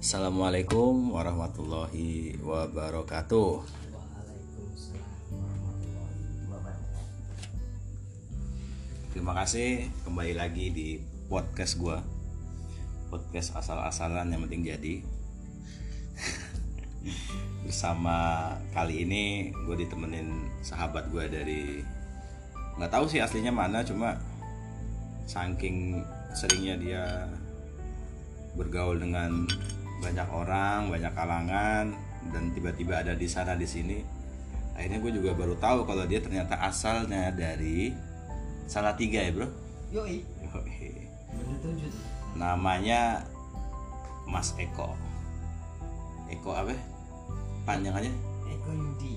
[0.00, 3.66] Assalamualaikum warahmatullahi wabarakatuh.
[9.10, 10.88] Terima kasih kembali lagi di
[11.26, 11.98] podcast gua.
[13.10, 14.94] Podcast asal-asalan yang penting jadi.
[17.66, 21.62] Bersama kali ini gue ditemenin sahabat gue dari
[22.78, 24.29] nggak tahu sih aslinya mana cuma
[25.30, 26.02] saking
[26.34, 27.04] seringnya dia
[28.58, 29.46] bergaul dengan
[30.02, 31.94] banyak orang, banyak kalangan
[32.34, 34.02] dan tiba-tiba ada di sana di sini.
[34.74, 37.94] Akhirnya gue juga baru tahu kalau dia ternyata asalnya dari
[38.66, 39.48] Salatiga ya, Bro.
[39.94, 41.06] Yoi, Yoi.
[42.34, 43.22] Namanya
[44.26, 44.94] Mas Eko.
[46.30, 46.74] Eko apa?
[47.66, 48.14] Panjangannya
[48.46, 49.14] Eko Yudi.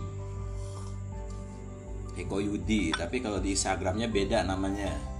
[2.17, 5.12] Eko Yudi, tapi kalau di Instagramnya beda namanya.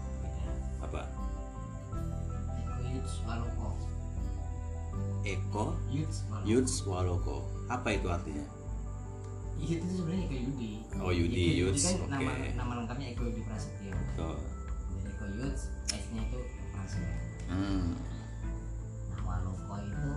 [3.03, 3.67] Yuts Waloko.
[5.27, 6.47] Eko Yuts Waloko.
[6.47, 7.35] Yuts Waloko.
[7.67, 8.45] Apa itu artinya?
[9.59, 10.71] Iya, itu sebenarnya Eko Yudi.
[10.99, 12.47] Oh, Yudi, Eko Yuts, kan nama, oke.
[12.55, 13.91] nama lengkapnya Eko Yudi Prasetyo.
[14.15, 14.37] Tuh.
[14.95, 16.39] Jadi Eko Yuts, S-nya itu
[16.71, 17.11] Prasetyo.
[17.51, 17.91] Hmm.
[19.11, 20.11] Nah, Waloko itu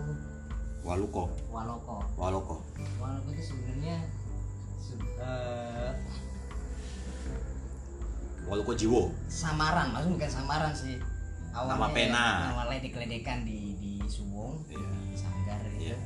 [0.86, 1.22] Waluko.
[1.50, 1.96] Waloko.
[2.14, 2.56] Waloko.
[3.02, 3.96] Waloko itu sebenarnya
[4.78, 5.90] se- eh,
[8.46, 9.10] Waluko Jiwo.
[9.26, 11.02] samaran, maksudnya bukan samaran sih.
[11.56, 12.24] Nama pena.
[12.52, 14.76] Awalnya dikeledekan di di Subung, Iya.
[14.76, 15.88] di Sanggar gitu.
[15.88, 15.98] Iya.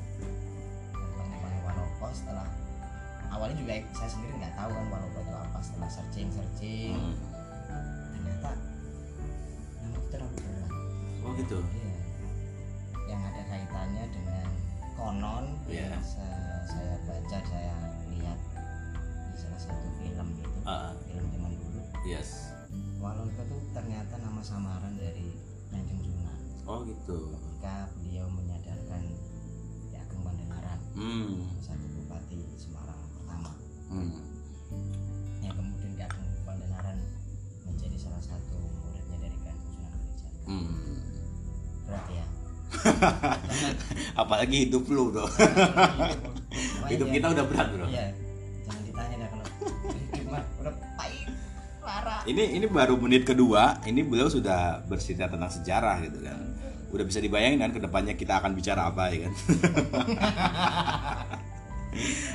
[0.94, 2.46] Pengembangan Waloko setelah
[3.28, 7.16] awalnya juga saya sendiri nggak tahu kan Waloko itu apa setelah searching searching Hmm.
[8.14, 8.50] ternyata
[9.76, 10.70] nama itu terlalu berat.
[11.20, 11.58] Oh gitu.
[11.60, 11.92] Iya.
[13.06, 14.46] Yang ada kaitannya dengan
[14.94, 15.86] konon Iya.
[15.90, 17.74] yang sa- saya baca saya
[18.08, 18.38] lihat
[19.26, 22.54] di salah satu film gitu Ah, film zaman dulu yes.
[22.96, 25.34] Waloko itu ternyata nama samaran dari
[25.68, 27.32] Kanjeng Sunan Oh gitu.
[27.32, 29.02] ketika beliau menyadarkan
[29.82, 31.48] Ki Ageng Pandanaran Hmm.
[31.58, 33.50] satu bupati Semarang pertama
[33.88, 34.12] Hmm.
[35.40, 36.96] yang kemudian Ki Ageng Pandanaran
[37.64, 40.70] menjadi salah satu muridnya dari Kanjeng Sunan Kalijaga Hmm.
[41.84, 42.26] berat ya
[44.16, 45.10] Apalagi hidup lu.
[45.10, 45.26] Makanya
[46.86, 47.86] hidup jangan- kita udah berat, Bro.
[47.88, 48.04] iya
[52.28, 56.36] Ini ini baru menit kedua, ini beliau sudah bercerita tentang sejarah gitu kan.
[56.92, 59.32] Udah bisa dibayangin kan ke depannya kita akan bicara apa ya kan?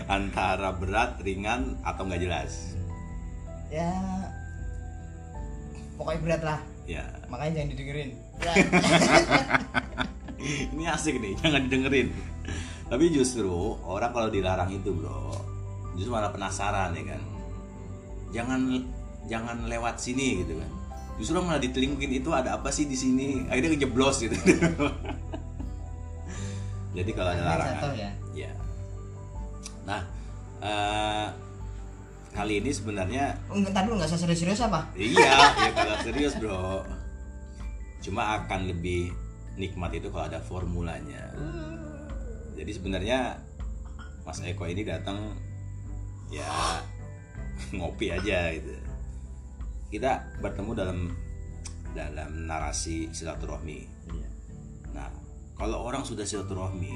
[0.17, 2.73] Antara berat, ringan atau nggak jelas.
[3.73, 3.89] ya
[5.97, 7.01] pokoknya berat lah Ya,
[7.33, 8.11] makanya jangan didengerin
[10.77, 12.13] ini asik nih, jangan didengerin.
[12.85, 13.49] Tapi justru
[13.81, 15.33] orang kalau dilarang itu bro,
[15.97, 17.21] justru malah penasaran ya kan.
[18.29, 18.85] Jangan
[19.25, 20.71] jangan lewat sini gitu kan.
[21.15, 23.47] Justru malah ditelingkuin itu ada apa sih di sini?
[23.47, 24.35] Akhirnya kejeblos gitu.
[26.95, 28.51] Jadi kalau ada larangan, ya ya.
[29.83, 30.01] Nah,
[30.63, 31.27] eh,
[32.31, 34.87] kali ini sebenarnya Oh, enggak, tadi lu nggak usah serius-serius apa?
[34.95, 35.35] iya,
[35.67, 36.83] ya kalau serius bro.
[38.03, 39.11] Cuma akan lebih
[39.59, 41.31] nikmat itu kalau ada formulanya.
[42.55, 43.39] Jadi sebenarnya
[44.23, 45.35] Mas Eko ini datang
[46.31, 46.47] ya
[47.75, 48.71] ngopi aja gitu.
[49.89, 50.99] Kita bertemu dalam
[51.95, 53.79] dalam narasi silaturahmi.
[54.11, 54.29] Iya.
[54.91, 55.09] Nah,
[55.55, 56.93] kalau orang sudah silaturahmi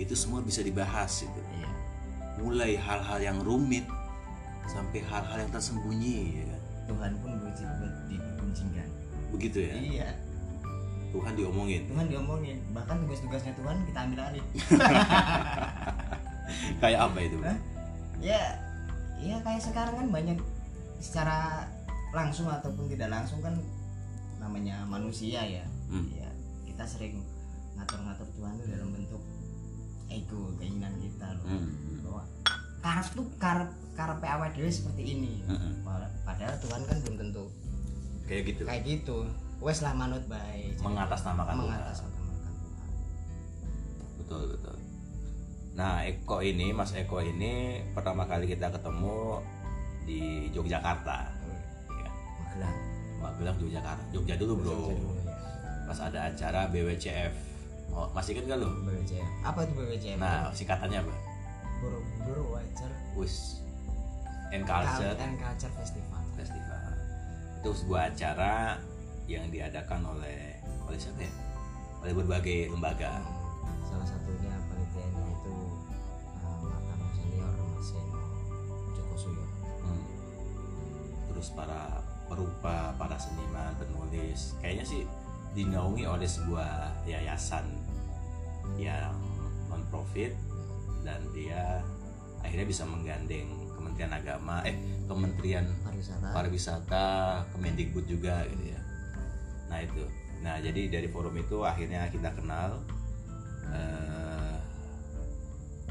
[0.00, 1.40] itu semua bisa dibahas itu.
[1.60, 1.70] Iya.
[2.40, 3.84] Mulai hal-hal yang rumit
[4.66, 6.56] sampai hal-hal yang tersembunyi ya.
[6.88, 7.32] Tuhan pun
[8.08, 8.88] digunjingkan.
[9.32, 9.74] Begitu ya.
[9.76, 10.08] Iya.
[11.14, 11.86] Tuhan diomongin.
[11.86, 12.58] Tuhan diomongin.
[12.74, 14.44] Bahkan tugas-tugasnya Tuhan kita ambil alih.
[16.82, 17.38] Kayak apa itu?
[17.40, 17.58] Hah?
[18.24, 18.40] ya,
[19.20, 20.38] ya kayak sekarang kan banyak
[20.96, 21.68] secara
[22.14, 23.58] langsung ataupun tidak langsung kan
[24.38, 25.64] namanya manusia ya.
[25.90, 26.06] Hmm.
[26.08, 26.30] Ya,
[26.64, 27.20] kita sering
[27.74, 29.22] ngatur-ngatur Tuhan itu dalam bentuk
[30.06, 31.46] ego, keinginan kita loh.
[31.46, 32.00] Hmm.
[32.00, 32.22] Bahwa
[32.80, 35.42] karep tuh karep karep awal dhewe seperti ini.
[35.44, 35.82] Mm-mm.
[36.24, 37.44] Padahal Tuhan kan belum tentu
[38.24, 38.62] Kayak gitu.
[38.64, 39.16] kayak gitu
[39.60, 41.68] wes lah manut baik Mengatasnamakan Tuhan.
[41.68, 42.52] mengatasnamakan Tuhan
[44.16, 44.76] Betul betul.
[45.74, 47.52] Nah Eko ini, Mas Eko ini
[47.92, 49.40] pertama kali kita ketemu
[50.04, 50.20] di
[50.52, 51.33] Yogyakarta.
[52.54, 52.78] Magelang
[53.18, 54.04] Magelang Yogyakarta.
[54.14, 54.70] Jogja dulu bro.
[54.70, 55.34] Jogja dulu, ya.
[55.84, 57.34] Pas ada acara BWCF.
[57.94, 58.70] Oh, masih ingat gak lo?
[58.86, 61.14] BWCF apa itu BWCF Nah singkatannya apa?
[61.82, 63.60] Borobudur Wajar Wis
[64.54, 66.82] and Culture and Culture Festival Festival.
[67.60, 68.78] Itu sebuah acara
[69.26, 71.32] yang diadakan oleh oleh siapa ya?
[72.04, 73.24] Oleh berbagai lembaga.
[73.84, 75.54] salah satunya penelitiannya itu
[76.42, 78.22] uh, Mahkamah Senior Maseno
[78.92, 79.44] Joko Suyo
[79.84, 80.04] Hmm.
[81.30, 84.56] Terus para perupa, para seniman, penulis.
[84.60, 85.02] Kayaknya sih
[85.54, 87.64] dinaungi oleh sebuah yayasan
[88.80, 89.14] yang
[89.70, 90.34] non profit
[91.06, 91.84] dan dia
[92.42, 94.76] akhirnya bisa menggandeng Kementerian Agama eh
[95.06, 96.28] Kementerian pariwisata.
[96.32, 97.06] Pariwisata
[97.54, 98.80] Kemendikbud juga gitu ya.
[99.70, 100.04] Nah itu.
[100.42, 102.82] Nah jadi dari forum itu akhirnya kita kenal
[103.70, 104.56] eh,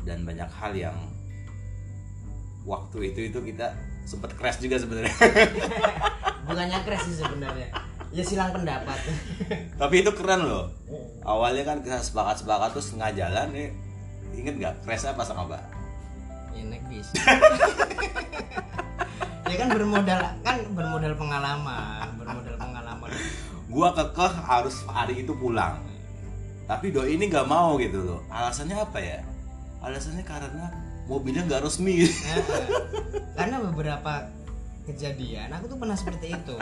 [0.03, 0.97] dan banyak hal yang
[2.63, 5.15] waktu itu itu kita sempat crash juga sebenarnya.
[6.47, 7.69] Bukannya crash sih sebenarnya.
[8.13, 8.99] Ya silang pendapat.
[9.81, 10.69] Tapi itu keren loh.
[11.25, 13.69] Awalnya kan kita sepakat sepakat terus tengah jalan nih
[14.33, 15.63] inget nggak crashnya pas sama mbak?
[16.53, 17.09] Ya naik bis.
[19.43, 23.05] Ya kan bermodal kan bermodal pengalaman bermodal pengalaman.
[23.69, 25.77] Gua kekeh harus hari itu pulang.
[26.65, 28.25] Tapi doi ini nggak mau gitu loh.
[28.33, 29.21] Alasannya apa ya?
[29.85, 30.73] Alasannya karena
[31.07, 32.03] mobilnya nggak resmi.
[32.05, 32.37] Nah,
[33.37, 34.13] karena beberapa
[34.83, 36.55] kejadian aku tuh pernah seperti itu.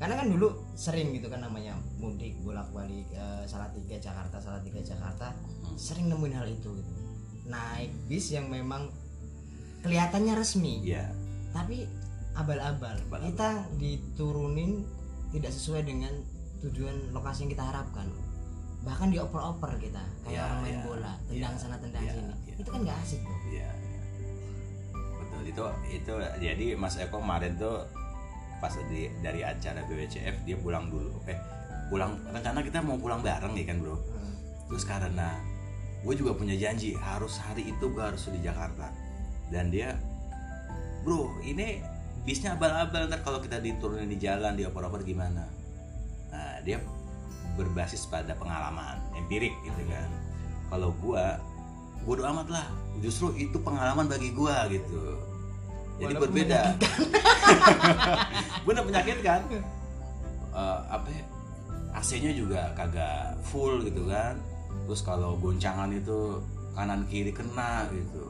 [0.00, 3.04] Karena kan dulu sering gitu kan namanya mudik bolak balik
[3.44, 5.36] Salatiga Jakarta Salatiga Jakarta
[5.76, 6.92] sering nemuin hal itu gitu.
[7.52, 8.88] Naik bis yang memang
[9.84, 10.88] kelihatannya resmi.
[10.88, 11.04] Iya.
[11.52, 11.84] Tapi
[12.32, 12.96] abal-abal.
[13.28, 14.88] Kita diturunin
[15.36, 16.16] tidak sesuai dengan
[16.64, 18.08] tujuan lokasi yang kita harapkan.
[18.80, 22.32] Bahkan dioper-oper kita kayak Ya, orang main ya, bola tendang ya, sana tendang ya, sini.
[22.48, 22.49] ya.
[22.60, 24.00] Itu kan nggak asik bro Iya, iya.
[24.94, 25.64] betul itu
[25.96, 27.88] itu jadi Mas Eko kemarin tuh
[28.60, 31.40] pas di dari acara BWCF dia pulang dulu, eh
[31.88, 33.96] pulang rencana kita mau pulang bareng ya kan bro.
[33.96, 34.36] Hmm.
[34.68, 35.40] Terus karena
[36.04, 38.88] gue juga punya janji harus hari itu gue harus di Jakarta
[39.52, 39.98] dan dia
[41.04, 41.84] bro ini
[42.24, 45.44] bisnya abal-abal ntar kalau kita diturunin di jalan di oper-oper gimana
[46.32, 46.80] nah dia
[47.58, 50.08] berbasis pada pengalaman empirik gitu kan
[50.70, 51.36] kalau gua
[52.04, 52.66] bodo amat lah.
[53.00, 55.18] Justru itu pengalaman bagi gua gitu.
[56.00, 56.60] Jadi Walaupun berbeda
[58.66, 59.40] bener menyakitkan.
[60.50, 61.24] Eh, apa ya,
[61.92, 64.40] AC-nya juga kagak full gitu kan.
[64.88, 66.40] Terus kalau goncangan itu
[66.72, 68.24] kanan kiri kena gitu.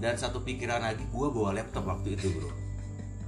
[0.00, 2.50] Dan satu pikiran lagi gua bawa laptop waktu itu bro.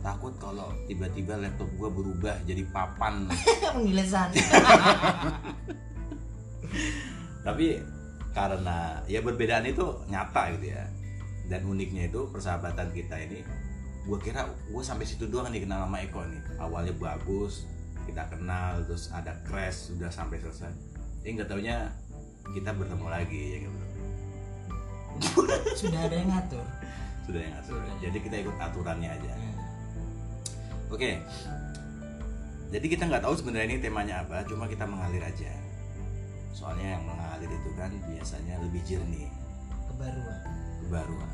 [0.01, 3.29] Takut kalau tiba-tiba laptop gua berubah jadi papan.
[3.77, 4.33] Pengilesan
[7.47, 7.79] tapi
[8.37, 10.85] karena ya perbedaan itu nyata gitu ya.
[11.49, 13.41] Dan uniknya itu persahabatan kita ini
[14.07, 16.61] gue kira gue sampai situ doang nih kenal sama Eko nih.
[16.61, 17.65] Awalnya bagus
[18.05, 20.69] kita kenal terus ada crash sudah sampai selesai.
[21.25, 21.89] Eh nggak taunya
[22.53, 23.79] kita bertemu lagi ya gitu
[25.81, 26.67] sudah ada yang ngatur?
[27.25, 27.81] Sudah yang ngatur.
[27.81, 27.97] Sudah.
[28.05, 29.33] jadi kita ikut aturannya aja.
[29.33, 29.53] Ya.
[30.93, 31.13] oke.
[32.67, 35.49] Jadi kita nggak tahu sebenarnya ini temanya apa cuma kita mengalir aja.
[36.53, 39.29] Soalnya yang mengalir itu kan biasanya lebih jernih.
[39.93, 40.41] Kebaruan.
[40.85, 41.31] Kebaruan.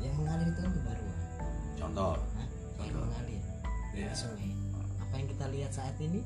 [0.00, 1.18] Yang mengalir itu kan kebaruan.
[1.78, 2.14] Contoh.
[2.18, 2.46] Hah?
[2.80, 3.04] yang Contoh.
[3.06, 3.42] mengalir.
[3.94, 4.50] Ya sungai
[5.02, 6.22] apa yang kita lihat saat ini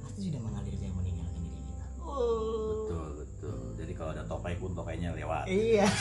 [0.00, 1.84] pasti sudah mengalir yang meninggalkan diri kita.
[2.00, 2.88] Oh.
[2.88, 3.60] betul betul.
[3.76, 5.44] Jadi kalau ada tokai pun tokainya lewat.
[5.48, 5.86] Iya.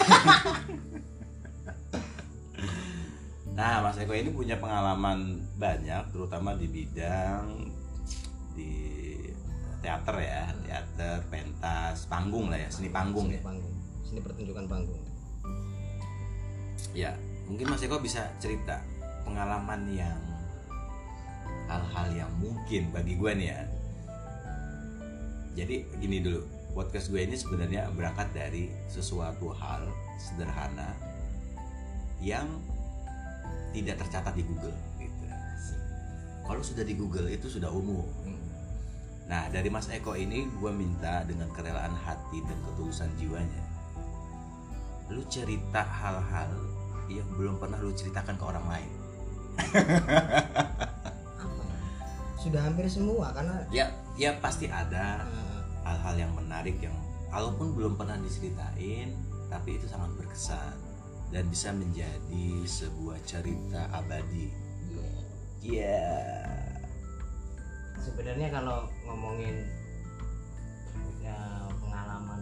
[3.55, 7.71] Nah mas Eko ini punya pengalaman banyak terutama di bidang
[8.51, 8.94] di
[9.85, 15.01] teater ya teater pentas panggung lah ya seni panggung seni ya panggung seni pertunjukan panggung
[16.97, 17.13] ya
[17.45, 18.81] mungkin mas Eko bisa cerita
[19.21, 20.17] pengalaman yang
[21.69, 23.61] hal-hal yang mungkin bagi gue nih ya
[25.53, 26.41] jadi gini dulu
[26.73, 29.85] podcast gue ini sebenarnya berangkat dari sesuatu hal
[30.19, 30.91] sederhana
[32.19, 32.49] yang
[33.71, 35.23] tidak tercatat di Google gitu.
[36.45, 38.03] Kalau sudah di Google itu sudah umum.
[39.25, 39.29] Hmm.
[39.29, 43.63] Nah dari Mas Eko ini gue minta dengan kerelaan hati dan ketulusan jiwanya,
[45.09, 46.53] lu cerita hal-hal
[47.09, 48.91] yang belum pernah lu ceritakan ke orang lain.
[49.55, 49.95] apa
[52.43, 53.87] sudah hampir semua karena Ya,
[54.19, 56.91] ya pasti ada eh, hal-hal yang menarik yang
[57.31, 59.15] walaupun belum pernah diceritain,
[59.47, 60.75] tapi itu sangat berkesan
[61.33, 64.51] dan bisa menjadi sebuah cerita abadi.
[65.65, 66.54] Iya.
[67.99, 69.63] Sebenarnya kalau ngomongin
[71.23, 71.37] ya,
[71.79, 72.41] pengalaman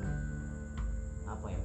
[1.30, 1.60] apa ya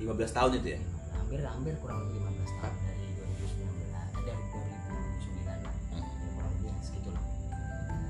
[0.00, 0.80] 15 tahun itu ya?
[1.12, 5.74] Hampir hampir kurang lebih 15 tahun dari 2019 eh, dari 2009 lah.
[5.92, 6.00] Hmm.
[6.00, 7.24] Ya, kurang lebih segitulah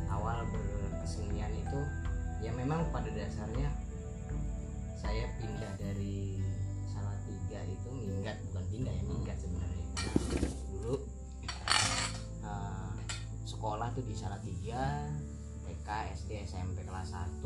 [0.07, 1.81] awal berkesenian itu
[2.41, 3.69] ya memang pada dasarnya
[4.95, 6.39] saya pindah dari
[6.87, 9.87] salah tiga itu minggat bukan pindah ya minggat sebenarnya.
[10.71, 10.95] Dulu
[12.47, 12.95] uh,
[13.43, 15.11] sekolah tuh di salah tiga
[15.67, 17.43] TK SD SMP kelas 1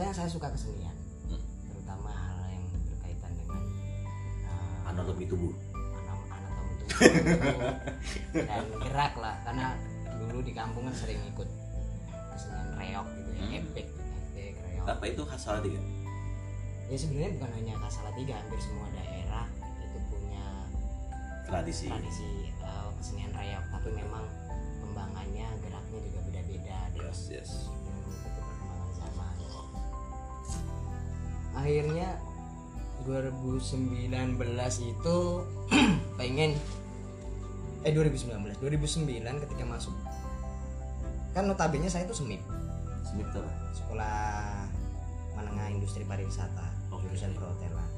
[0.00, 0.96] pada dasarnya saya suka kesenian
[1.28, 1.44] Hmm.
[1.68, 3.60] terutama hal yang berkaitan dengan
[4.42, 5.52] uh, Anatomi tubuh.
[6.32, 6.96] anatomi tubuh
[8.48, 9.76] dan gerak lah karena
[10.18, 11.44] dulu di kampung kan sering ikut
[12.32, 13.58] kesenian reok gitu ya Hmm.
[13.60, 13.86] epic
[14.32, 15.80] epic reok Apa itu khas Salatiga?
[16.88, 19.46] ya sebenarnya bukan hanya Kasala tiga hampir semua daerah
[19.78, 20.46] itu punya
[21.44, 21.86] Tradisi.
[21.86, 24.24] tradisi uh, kesenian reok tapi memang
[24.80, 27.50] kembangannya geraknya juga beda-beda Yes, yes.
[31.60, 32.16] Akhirnya
[33.04, 34.36] 2019
[34.84, 35.18] itu
[36.20, 36.56] pengen
[37.84, 39.94] eh 2019 2009 ketika masuk.
[41.36, 42.42] Kan notabene saya itu semip.
[43.04, 43.44] Semip tuh
[43.76, 44.66] sekolah
[45.36, 47.08] menengah industri pariwisata Oke.
[47.08, 47.90] jurusan perhotelan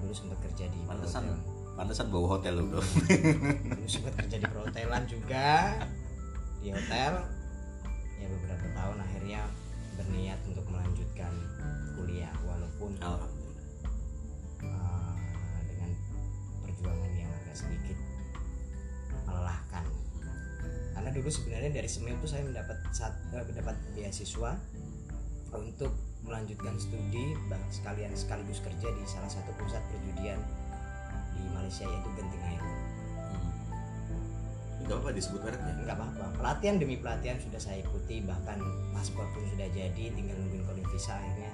[0.00, 1.76] dulu sempat kerja di Pantesan, perhotelan.
[1.76, 2.82] pantesan bawa hotel lu bro.
[3.76, 5.76] dulu sempat kerja di perhotelan juga.
[6.60, 7.12] Di hotel.
[8.20, 9.40] Ya beberapa tahun akhirnya
[10.00, 11.28] berniat untuk melanjutkan
[11.92, 13.68] kuliah walaupun Alhamdulillah.
[14.64, 15.16] uh,
[15.68, 15.90] dengan
[16.64, 17.98] perjuangan yang agak sedikit
[19.28, 19.84] melelahkan
[20.96, 24.56] karena dulu sebenarnya dari SEMIM itu saya mendapat saat eh, mendapat beasiswa
[25.52, 25.92] untuk
[26.24, 27.36] melanjutkan studi
[27.68, 30.40] sekalian sekaligus kerja di salah satu pusat perjudian
[31.36, 32.64] di Malaysia yaitu Genting Air.
[34.90, 35.72] Gak apa disebut mereknya.
[35.76, 36.24] Enggak apa-apa.
[36.34, 38.58] Pelatihan demi pelatihan sudah saya ikuti bahkan
[38.90, 41.52] paspor pun sudah jadi tinggal nungguin kode visa akhirnya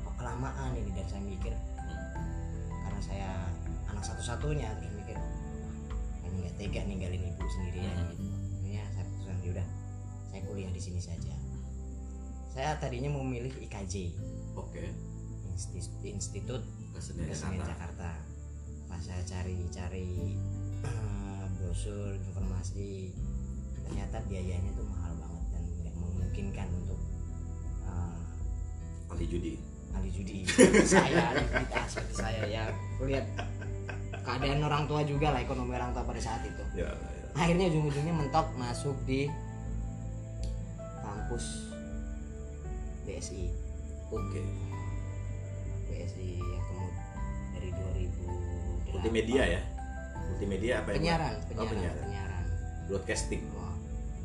[0.00, 1.54] kok kelamaan ini dan saya mikir
[2.78, 3.30] karena saya
[3.86, 5.74] anak satu-satunya terus mikir "Wah,
[6.16, 8.08] kayaknya nggak tega ninggalin ibu sendirian Hmm.
[8.08, 9.66] gitu akhirnya saya putuskan yaudah
[10.26, 11.34] saya kuliah di sini saja
[12.48, 13.94] saya tadinya mau memilih IKJ
[14.54, 14.86] Oke.
[15.50, 16.62] Insti- Institut
[16.92, 18.06] Kesenian Kesenian Jakarta.
[18.06, 18.10] Jakarta
[18.86, 20.06] pas saya cari-cari
[21.76, 23.12] brosur informasi
[23.84, 26.96] ternyata biayanya tuh mahal banget dan nggak memungkinkan untuk
[27.84, 29.60] eh, Ahli judi.
[29.92, 30.48] ahli judi
[30.88, 32.64] saya ahli judi ah, seperti saya ya
[33.04, 33.28] lihat
[34.24, 37.28] keadaan orang tua juga lah ekonomi orang tua pada saat itu Ya, ya.
[37.36, 39.28] akhirnya ujung-ujungnya mentok masuk di
[41.04, 41.76] kampus
[43.04, 43.52] BSI
[44.08, 44.40] Oke.
[45.92, 46.96] BSI yang kemudian
[47.52, 47.68] dari
[48.08, 49.75] 2000 Multimedia ya.
[50.30, 50.96] Multimedia apa ya?
[50.98, 51.96] penyiaran Oh, penyiaran penyiaran.
[52.02, 52.44] penyiaran
[52.86, 53.42] Broadcasting.
[53.54, 53.74] Wah,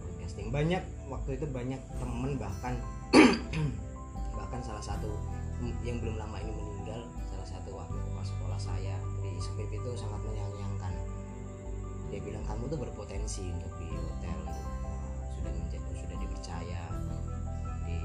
[0.02, 2.74] broadcasting banyak waktu itu banyak temen bahkan
[4.38, 5.12] bahkan salah satu
[5.86, 10.22] yang belum lama ini meninggal salah satu wakil kepala sekolah saya di SPIP itu sangat
[10.26, 10.94] menyayangkan
[12.10, 15.06] dia bilang kamu tuh berpotensi untuk di hotel untuk uh,
[15.38, 16.82] sudah menjadi sudah dipercaya
[17.86, 18.00] di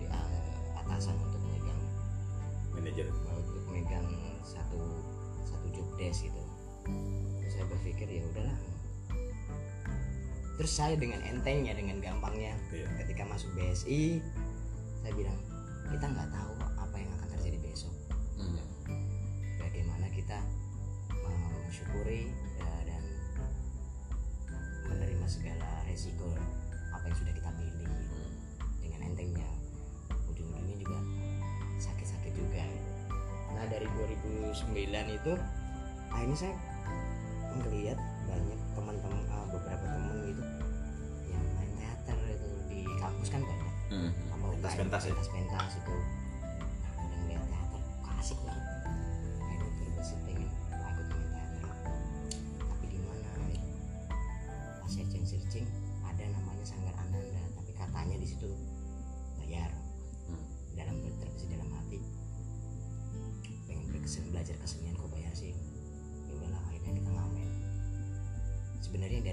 [0.00, 1.80] di uh, atasan untuk memegang
[2.72, 3.06] Manajer.
[3.12, 4.06] untuk megang
[4.42, 4.80] satu
[5.44, 6.45] satu job desk gitu
[7.42, 8.58] terus saya berpikir ya udahlah
[10.56, 12.88] terus saya dengan entengnya dengan gampangnya Iya.
[13.04, 14.24] ketika masuk BSI
[15.04, 15.38] saya bilang
[15.92, 16.55] kita nggak tahu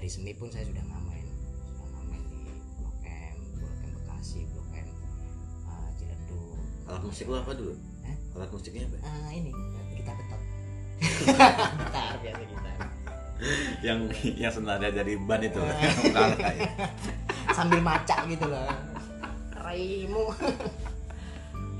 [0.04, 1.26] dari seni pun saya sudah ngamen
[1.64, 4.88] sudah ngamen di Blok M Blok M Bekasi Blok M
[5.64, 6.60] uh, Ciledug
[6.92, 7.72] Alat musik lo apa dulu?
[8.04, 8.16] Hah?
[8.36, 8.96] Alat musiknya apa?
[9.00, 9.48] Ah ini
[9.96, 10.42] kita betot
[11.80, 12.76] gitar biasa gitar
[13.80, 13.98] yang
[14.36, 15.88] yang senada dari ban itu ya.
[17.56, 18.68] sambil maca gitu loh
[19.56, 20.36] raimu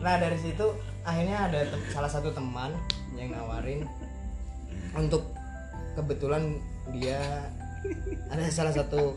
[0.01, 0.73] nah dari situ
[1.05, 1.61] akhirnya ada
[1.93, 2.73] salah satu teman
[3.21, 3.85] yang nawarin
[4.97, 5.29] untuk
[5.93, 6.57] kebetulan
[6.89, 7.21] dia
[8.31, 9.15] ada salah satu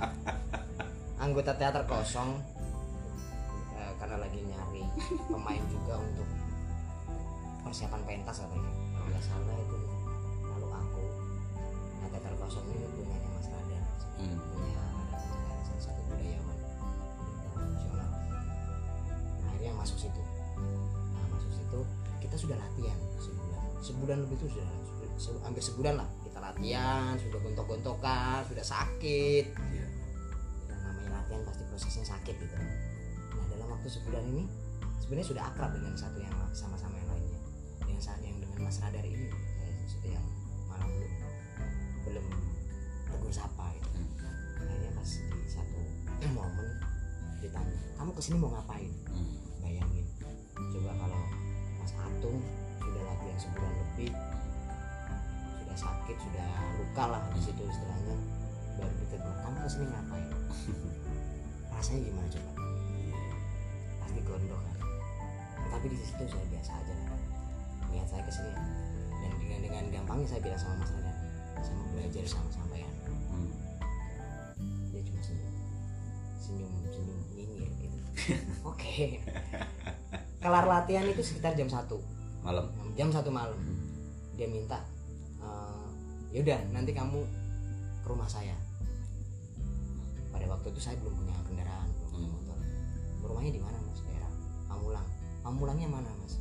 [1.17, 2.37] anggota teater kosong.
[3.77, 4.83] Eh, karena lagi nyari
[5.31, 6.27] pemain juga untuk
[7.63, 8.71] persiapan pentas katanya.
[8.93, 9.77] Kalau nggak salah itu
[10.47, 11.03] lalu aku
[11.97, 13.83] nah teater kosong ini punyanya Mas Radar
[14.17, 14.33] Hmm.
[14.49, 14.81] punya
[15.61, 16.57] salah satu budayawan
[17.37, 18.09] internasional
[19.37, 20.21] nah, akhirnya masuk situ.
[21.13, 21.79] Nah masuk situ
[22.17, 23.61] kita sudah latihan sebulan.
[23.77, 24.69] Sebulan lebih itu sudah
[25.17, 29.45] se- hampir sebulan lah kita latihan sudah gontok-gontokan sudah sakit.
[29.49, 29.87] Iya.
[30.69, 32.55] yang namanya latihan pasti prosesnya sakit gitu.
[33.33, 34.45] Nah dalam waktu sebulan ini
[35.01, 37.41] sebenarnya sudah akrab dengan satu yang sama-sama yang lainnya.
[37.81, 40.25] Dengan saat yang dengan Mas Radar ini saya sudah yang
[40.69, 41.13] malah belum
[42.05, 42.25] belum
[43.09, 43.89] tegur sapa gitu.
[43.97, 44.09] Hmm.
[44.61, 45.79] akhirnya pas di satu
[46.37, 46.67] momen
[47.37, 48.91] ditanya kamu ke sini mau ngapain?
[49.09, 49.33] Hmm.
[49.61, 50.05] bayangin.
[50.53, 51.21] Coba kalau
[51.81, 52.37] Mas Atung
[52.77, 54.09] sudah latihan sebulan lebih
[55.77, 56.49] sudah sakit sudah
[56.81, 58.17] luka lah di situ istilahnya.
[58.81, 60.25] Baru ditegur kamu ke sini ngapain?
[61.77, 62.51] Rasanya gimana coba?
[64.01, 64.75] Pasti gondok kan?
[65.69, 67.19] Tapi di situ saya biasa aja lah.
[67.93, 68.51] Niat saya ke sini
[69.21, 71.15] dan dengan dengan gampangnya saya bilang sama Mas Radar
[71.57, 72.91] saya mau belajar sama sampean.
[73.05, 73.49] Hmm.
[74.89, 75.53] dia cuma senyum.
[76.41, 77.97] Senyum senyum nyinyir gitu.
[78.73, 79.21] Oke.
[80.41, 81.85] Kelar latihan itu sekitar jam 1
[82.41, 82.65] Malam.
[82.97, 83.57] jam satu malam.
[84.37, 84.86] Dia minta "Eh,
[86.29, 87.23] yaudah nanti kamu
[88.01, 88.55] ke rumah saya.
[90.29, 92.35] Pada waktu itu saya belum punya kendaraan belum punya Hmm.
[92.35, 92.57] motor.
[93.25, 93.99] Rumahnya di mana mas?
[94.01, 94.31] Daerah
[94.67, 95.07] Pamulang.
[95.41, 96.37] Pamulangnya mana mas?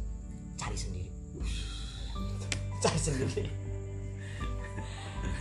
[0.54, 1.10] Cari sendiri.
[2.82, 3.44] Cari sendiri.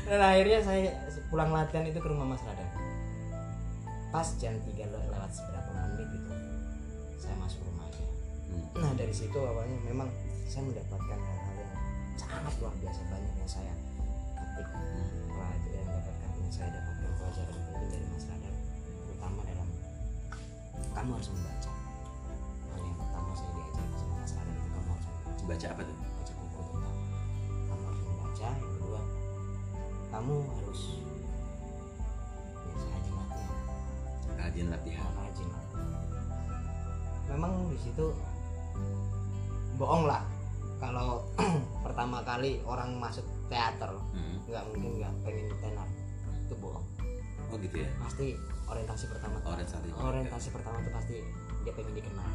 [0.06, 0.90] Dan akhirnya saya
[1.28, 2.70] pulang latihan itu ke rumah Mas Radan
[4.14, 6.32] pas jam 3 le- lewat seberapa menit gitu
[7.18, 8.06] saya masuk rumahnya.
[8.48, 8.64] Hmm.
[8.80, 10.08] nah dari situ awalnya memang
[10.46, 11.74] saya mendapatkan hal-hal yang
[12.16, 13.74] sangat luar biasa banyak yang saya
[14.55, 18.53] pelajaran yang dapatkan saya dapatkan pelajaran penting dari Mas Radar
[19.03, 19.69] terutama dalam
[20.95, 21.71] kamu harus membaca.
[22.71, 25.43] Hal yang pertama saya diajarkan sama Mas Radar itu kamu harus membaca.
[25.43, 25.95] Baca apa tuh?
[26.00, 27.01] baca buku terutama
[27.67, 28.47] kamu harus membaca.
[28.55, 29.01] Yang kedua
[30.15, 30.81] kamu harus
[32.55, 33.59] ya, rajin latihan.
[34.39, 35.12] Rajin latihan.
[35.19, 35.89] rajin latihan.
[37.35, 38.05] Memang di situ
[39.75, 40.24] bohong lah.
[40.79, 41.27] Kalau
[41.83, 44.36] pertama kali orang masuk teater Hmm.
[44.44, 45.88] nggak mungkin nggak pengen tenar
[46.40, 46.86] itu bohong
[47.46, 47.90] Oh gitu ya.
[48.00, 48.34] pasti
[48.66, 49.88] orientasi pertama Orientasi.
[49.94, 51.16] orientasi pertama itu pasti
[51.62, 52.29] dia pengen dikenal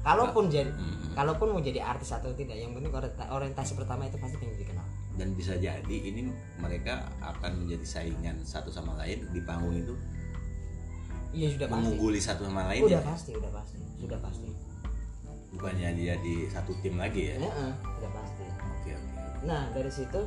[0.00, 1.12] kalaupun jadi Hmm.
[1.12, 4.86] kalaupun mau jadi artis atau tidak yang penting orienta- orientasi pertama itu pasti pengen dikenal
[5.12, 9.92] Dan bisa jadi ini mereka akan menjadi saingan satu sama lain di panggung itu
[11.30, 13.04] iya sudah pasti mengungguli satu sama lain udah ya.
[13.04, 14.48] pasti udah pasti sudah pasti
[15.50, 17.36] Bukannya dia di satu tim lagi ya.
[17.36, 18.29] Ya, eh, udah pasti.
[19.40, 20.20] Nah dari situ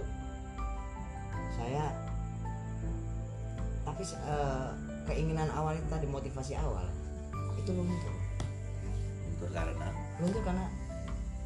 [1.54, 1.94] saya
[3.84, 4.70] tapi eh,
[5.06, 6.88] keinginan awal itu tadi motivasi awal
[7.60, 8.12] itu luntur.
[9.30, 9.88] Untuk karena?
[10.20, 10.66] Luntur karena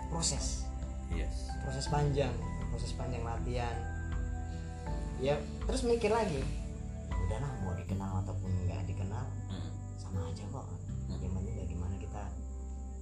[0.09, 0.63] proses.
[1.11, 1.47] Yes.
[1.63, 2.31] proses panjang
[2.71, 3.75] proses panjang latihan.
[5.19, 5.35] Ya
[5.67, 6.39] terus mikir lagi
[7.11, 9.69] udahlah mau dikenal ataupun nggak dikenal Hmm.
[9.99, 10.67] sama aja kok.
[11.11, 12.23] Yang penting bagaimana kita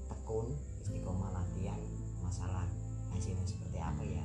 [0.10, 1.78] tekun istiqomah latihan
[2.26, 2.66] masalah
[3.14, 4.24] hasilnya seperti apa ya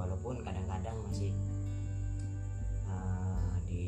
[0.00, 1.30] walaupun kadang-kadang masih
[2.86, 3.82] eh, di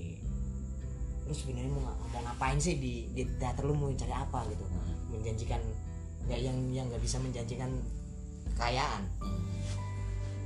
[1.23, 4.95] terus sebenarnya mau, mau ngapain sih di, di teater lu mau cari apa gitu Hmm.
[5.11, 5.61] menjanjikan
[6.23, 7.71] nggak yang yang nggak bisa menjanjikan
[8.47, 9.41] kekayaan Hmm.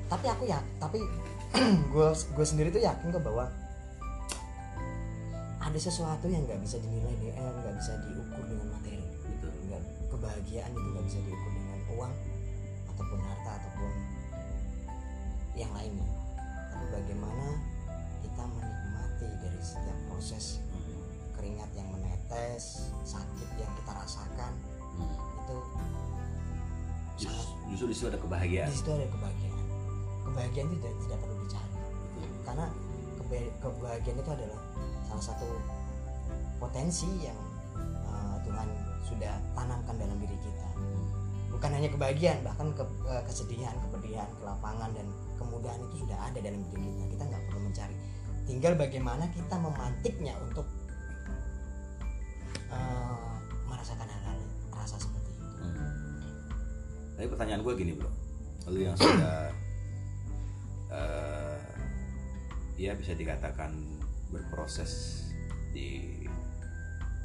[0.07, 1.03] tapi aku ya tapi
[1.93, 3.51] gue gue sendiri tuh yakin kok bahwa
[5.59, 9.51] ada sesuatu yang nggak bisa dinilai di- eh, nggak bisa diukur dengan materi Betul.
[9.67, 12.13] nggak kebahagiaan itu nggak bisa diukur dengan uang
[12.87, 13.93] ataupun harta ataupun
[15.57, 16.07] yang lainnya
[16.69, 17.47] tapi bagaimana
[18.21, 21.01] kita menikmati dari setiap proses Hmm.
[21.35, 22.65] keringat yang menetes
[23.03, 24.53] sakit yang kita rasakan
[24.93, 25.17] Hmm.
[25.39, 25.57] itu
[27.17, 28.69] Justru, sangat justru di situ ada kebahagiaan.
[28.69, 29.57] di situ ada kebahagiaan
[30.23, 32.29] kebahagiaan itu tidak, tidak perlu dicari Betul.
[32.45, 32.67] karena
[33.17, 34.61] keba- kebahagiaan itu adalah
[35.03, 35.49] salah satu
[36.57, 37.39] potensi yang
[38.05, 38.69] uh, Tuhan
[39.03, 41.07] sudah tanamkan dalam diri kita Hmm.
[41.49, 46.61] bukan hanya kebahagiaan bahkan ke, uh, kesedihan kepedihan kelapangan dan kemudahan itu sudah ada dalam
[46.73, 47.97] diri kita kita nggak perlu mencari
[48.47, 50.67] tinggal bagaimana kita memantiknya untuk
[52.71, 54.39] uh, merasakan hal-hal
[54.71, 55.91] rasa seperti itu Hmm.
[57.17, 58.13] Tapi pertanyaan gue gini bro,
[58.71, 59.51] lu yang sudah
[60.93, 61.59] eh,
[62.77, 63.73] ya bisa dikatakan
[64.29, 65.25] berproses
[65.73, 66.29] di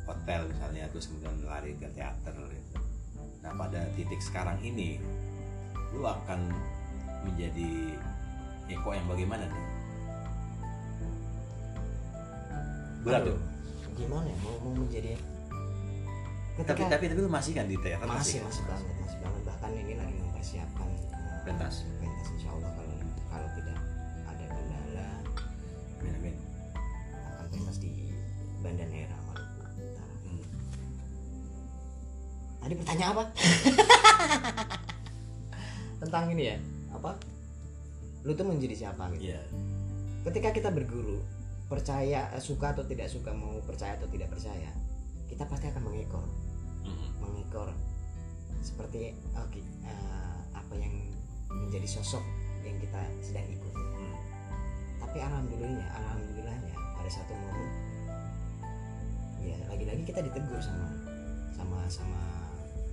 [0.07, 2.79] hotel misalnya terus kemudian lari ke teater gitu.
[3.43, 4.97] Nah pada titik sekarang ini
[5.91, 6.51] lu akan
[7.23, 7.69] menjadi
[8.67, 9.65] Eko yang bagaimana nih?
[13.01, 13.37] Berat tuh.
[13.91, 15.19] gimana ya mau, mau menjadi
[16.55, 18.49] Tapi tapi tapi lu masih kan di teater masih kan?
[18.49, 21.75] masih banget masih banget bahkan ini lagi mempersiapkan uh, Pentas.
[21.97, 22.95] pentas insya Allah kalau
[23.27, 23.77] kalau tidak
[24.23, 25.07] ada kendala
[25.97, 26.35] Amin, amin.
[27.33, 27.91] akan pentas di
[28.59, 30.41] Banda Neira Maluku Utara Hmm.
[32.59, 33.23] tadi pertanyaan apa
[36.01, 36.57] tentang ini ya
[37.01, 37.17] apa
[38.21, 39.41] lu tuh menjadi siapa gitu Iya.
[40.29, 41.17] ketika kita berguru
[41.65, 44.69] percaya eh, suka atau tidak suka mau percaya atau tidak percaya
[45.25, 46.21] kita pasti akan mengekor
[46.85, 47.09] Mm-mm.
[47.17, 47.73] mengekor
[48.61, 50.93] seperti oke eh, apa yang
[51.49, 52.21] menjadi sosok
[52.61, 54.17] yang kita sedang ikuti Hmm.
[54.97, 57.69] tapi alhamdulillahnya alhamdulillahnya pada satu momen
[59.41, 60.89] ya lagi-lagi kita ditegur sama
[61.51, 62.21] sama sama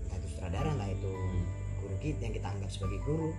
[0.05, 1.13] entah itu sutradara lah itu
[1.79, 3.31] guru kita yang kita anggap sebagai guru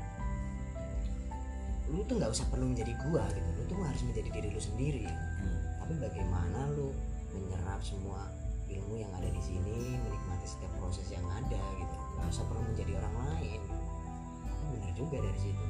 [1.89, 3.49] lu tuh nggak usah perlu menjadi gua gitu.
[3.57, 5.05] Lu tuh harus menjadi diri lu sendiri.
[5.09, 5.57] Hmm.
[5.81, 6.93] tapi bagaimana lu
[7.33, 8.29] menyerap semua
[8.69, 11.95] ilmu yang ada di sini menikmati setiap proses yang ada gitu.
[12.13, 13.61] Nggak usah perlu menjadi orang lain.
[14.45, 15.65] Tapi benar juga dari situ.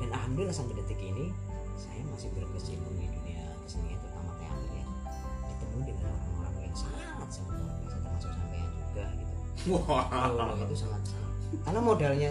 [0.00, 1.28] Dan alhamdulillah sampai detik ini
[1.76, 4.86] saya masih berkecimpung di dunia kesenian terutama teater ya.
[5.52, 9.34] Ketemu dengan orang-orang yang sangat sangat luar biasa termasuk sampean juga gitu.
[9.76, 10.04] Wah.
[10.32, 11.32] Oh, itu sangat sangat.
[11.60, 12.30] Karena modalnya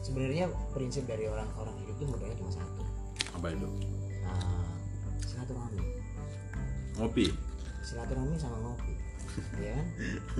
[0.00, 2.82] sebenarnya prinsip dari orang-orang itu modalnya cuma satu
[3.34, 3.68] Apa itu?
[4.22, 4.74] nah,
[5.22, 5.82] silaturahmi
[6.94, 7.26] Ngopi.
[7.82, 8.94] silaturahmi sama ngopi
[9.58, 9.86] ya kan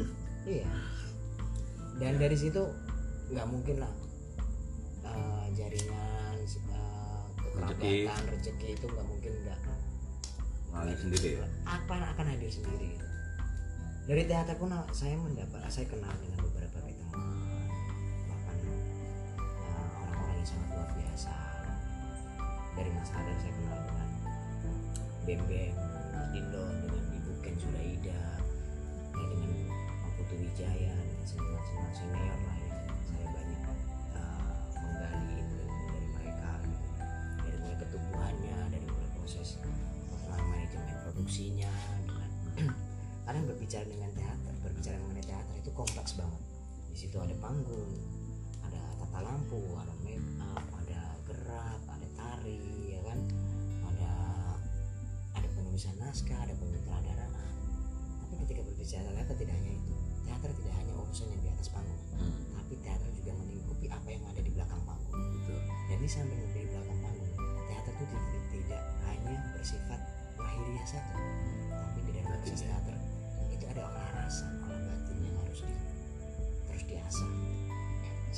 [0.55, 0.71] iya
[1.99, 2.63] dan dari situ
[3.31, 3.93] nggak mungkin lah
[5.07, 6.37] eh, jaringan
[6.71, 7.23] uh,
[7.55, 8.07] Rezeki.
[8.07, 9.59] kekerabatan rezeki itu nggak mungkin nggak
[10.75, 11.47] Ngalir sendiri ya.
[11.71, 13.07] apa akan hadir sendiri gitu.
[14.11, 16.34] dari teater pun saya mendapat saya kenal dengan
[23.05, 24.09] Mas Adar saya kenal dengan
[25.29, 25.77] Bem Bem
[26.17, 28.17] Mas Dindo dengan Ibu Ken Sulaida
[29.13, 29.53] ya, dengan
[30.01, 32.54] Pak Putu Wijaya dengan senior-senior senior lah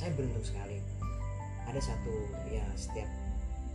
[0.07, 0.79] saya beruntung sekali
[1.67, 2.15] ada satu
[2.47, 3.11] ya setiap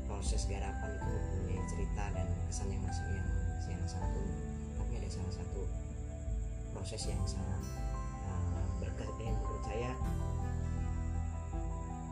[0.09, 3.29] proses garapan itu mempunyai cerita dan kesan yang masih yang,
[3.69, 4.39] yang sangat unik
[4.81, 5.61] tapi ada salah satu
[6.73, 7.61] proses yang sangat
[8.25, 9.93] uh, berke- yang menurut saya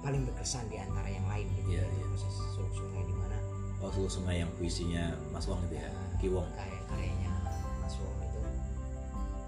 [0.00, 2.04] paling berkesan di antara yang lain gitu Iya, yaitu iya.
[2.12, 3.36] proses Suluk Sungai di mana
[3.80, 5.88] Oh, Seluruh Sungai yang puisinya Mas Wong itu ya.
[6.20, 6.44] Kiwong.
[6.52, 7.32] karya karyanya
[7.80, 8.40] Mas Wong itu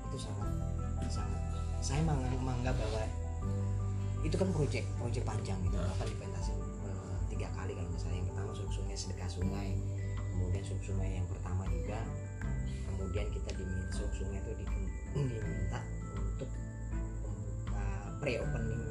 [0.08, 0.48] itu sangat
[1.12, 1.40] sangat
[1.85, 3.04] saya meng- menganggap bahwa
[4.22, 5.76] itu kan proyek proyek panjang gitu.
[5.76, 5.85] Ya.
[5.94, 8.18] bahkan dipentasin eh, tiga kali kalau misalnya.
[8.22, 9.70] Yang pertama Suluk Sungai sedekah sungai.
[10.32, 11.98] Kemudian Suluk Sungai yang pertama juga.
[12.87, 14.70] Kemudian kita diminta Suluk Sungai itu di-
[15.30, 15.80] diminta
[16.14, 16.50] untuk
[17.26, 17.85] membuka
[18.22, 18.85] pre-opening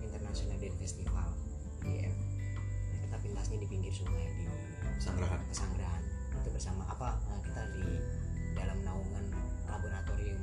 [0.00, 1.28] international Dance Festival
[1.82, 4.46] IDF nah, kita pentasnya di pinggir sungai di
[5.50, 6.02] kesanggrahan
[6.38, 7.18] itu bersama apa?
[7.34, 7.86] Eh, kita di
[8.54, 9.26] dalam naungan
[9.66, 10.38] laboratorium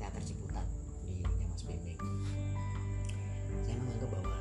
[0.00, 0.64] teater Ciputat
[1.04, 2.00] di Mas Bebek
[3.90, 4.36] menganggap bahwa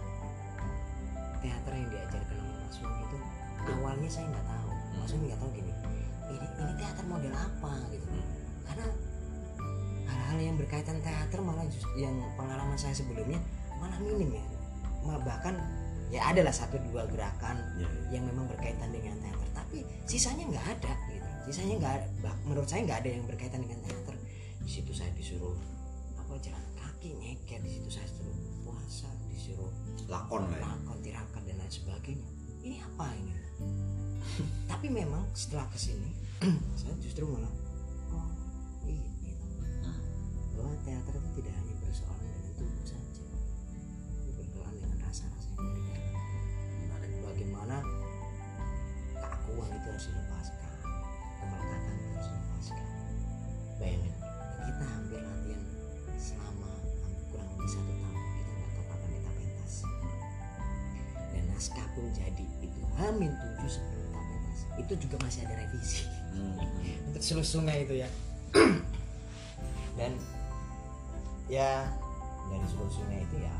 [1.42, 3.18] teater yang diajarkan oleh Mas Wong itu
[3.66, 4.72] awalnya saya nggak tahu.
[5.02, 5.74] Mas Wong nggak tahu gini
[6.30, 7.72] ini ini teater model apa?
[7.90, 8.08] Gitu.
[8.70, 8.86] Karena
[10.06, 13.42] hal-hal yang berkaitan teater malah just- yang pengalaman saya sebelumnya
[13.82, 14.46] malah minim ya.
[15.02, 15.56] Bahkan
[16.14, 18.20] ya adalah satu dua gerakan Ya, ya.
[18.20, 19.48] yang memang berkaitan dengan teater.
[19.58, 21.30] Tapi sisanya nggak ada gitu.
[21.50, 21.98] Sisanya nggak
[22.46, 24.14] menurut saya nggak ada yang berkaitan dengan teater.
[24.62, 25.58] Di situ saya disuruh
[26.14, 29.71] apa jalan kaki nyeker di situ saya disuruh puasa disuruh
[30.12, 30.67] Lakon lah ya.
[30.67, 32.28] lakon tirakat dan lain sebagainya
[32.60, 33.34] ini apa ini
[34.71, 36.12] tapi memang setelah ke sini
[36.80, 37.54] saya justru malah
[38.12, 38.28] oh
[38.84, 39.45] ini gitu.
[40.60, 43.23] Bahwa teater itu tidak hanya bersoalan dengan tubuh saja
[44.19, 47.21] tapi bersoalan dengan rasa-rasa yang dari dalam Menarik.
[47.23, 47.78] bagaimana
[49.13, 50.73] keakuan itu harus dilepaskan
[51.39, 52.86] kemelekatan itu harus dilepaskan
[53.80, 54.15] bayangin
[54.67, 55.63] kita hampir latihan
[56.17, 56.69] selama
[57.06, 58.09] hampir kurang lebih satu tahun
[61.60, 66.08] naskah pun jadi itu hamin tujuh sebelum pentas itu juga masih ada revisi.
[66.32, 67.43] Hmm.
[67.43, 68.08] sungai itu ya.
[70.00, 70.15] Dan
[71.52, 71.84] ya
[72.48, 73.52] dari seluruh sungai itu ya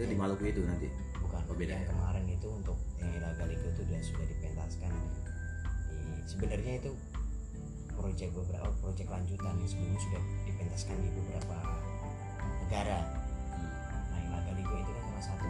[0.00, 0.88] itu di Maluku itu nanti
[1.20, 1.92] bukan Oh, beda yang ya?
[1.92, 4.92] kemarin itu untuk yang Ila Galigo itu sudah sudah dipentaskan
[5.92, 6.90] di, sebenarnya itu
[7.92, 11.56] proyek beberapa proyek lanjutan yang sebelumnya sudah dipentaskan di beberapa
[12.64, 12.98] negara
[13.50, 13.68] Hmm.
[14.08, 15.48] Nah, Ila Galigo itu kan salah satu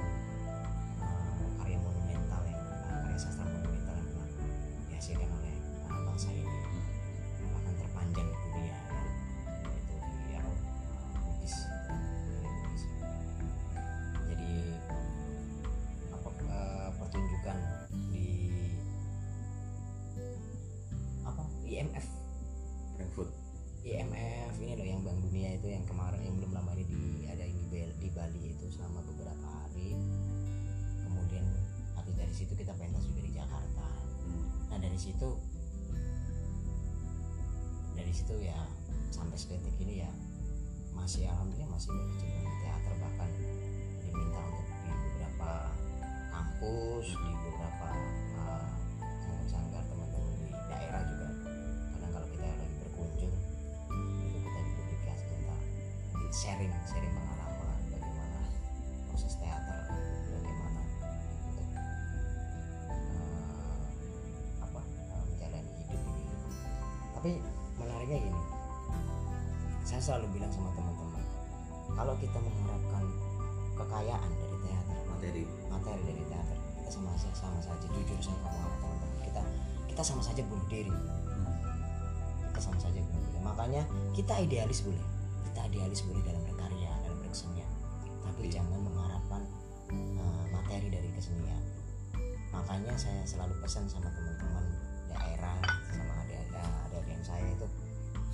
[38.11, 38.59] dari situ ya
[39.15, 40.11] sampai sedetik ini ya
[40.99, 43.31] masih alhamdulillah masih berkecimpung di teater bahkan
[44.03, 45.51] diminta untuk di beberapa
[46.35, 47.89] kampus di beberapa
[48.35, 48.67] uh,
[49.23, 51.29] sanggar-sanggar teman-teman di daerah juga.
[51.95, 53.35] Kadang kalau kita lagi berkunjung
[54.27, 55.63] itu kita dipublikasi tentang
[56.35, 57.30] sharing sharing pengalaman
[68.11, 68.43] menariknya gini
[69.87, 71.23] saya selalu bilang sama teman-teman
[71.95, 73.05] kalau kita mengharapkan
[73.79, 75.43] kekayaan dari teater materi.
[75.71, 79.19] materi dari teater kita sama saja sama saja jujur saya ngomong sama teman-teman.
[79.23, 79.43] Kita
[79.87, 80.91] kita sama saja bunuh diri.
[80.91, 81.55] Hmm.
[82.51, 83.39] kita sama saja bunuh diri.
[83.47, 83.83] Makanya
[84.15, 85.07] kita idealis boleh.
[85.51, 87.71] Kita idealis boleh dalam berkarya dalam berkesenian.
[88.27, 88.59] Tapi Iya.
[88.59, 89.43] jangan mengharapkan
[90.19, 91.63] uh, materi dari kesenian.
[92.51, 94.67] Makanya saya selalu pesan sama teman-teman
[95.11, 95.59] daerah
[95.95, 96.39] sama ada
[96.91, 97.67] ada yang saya itu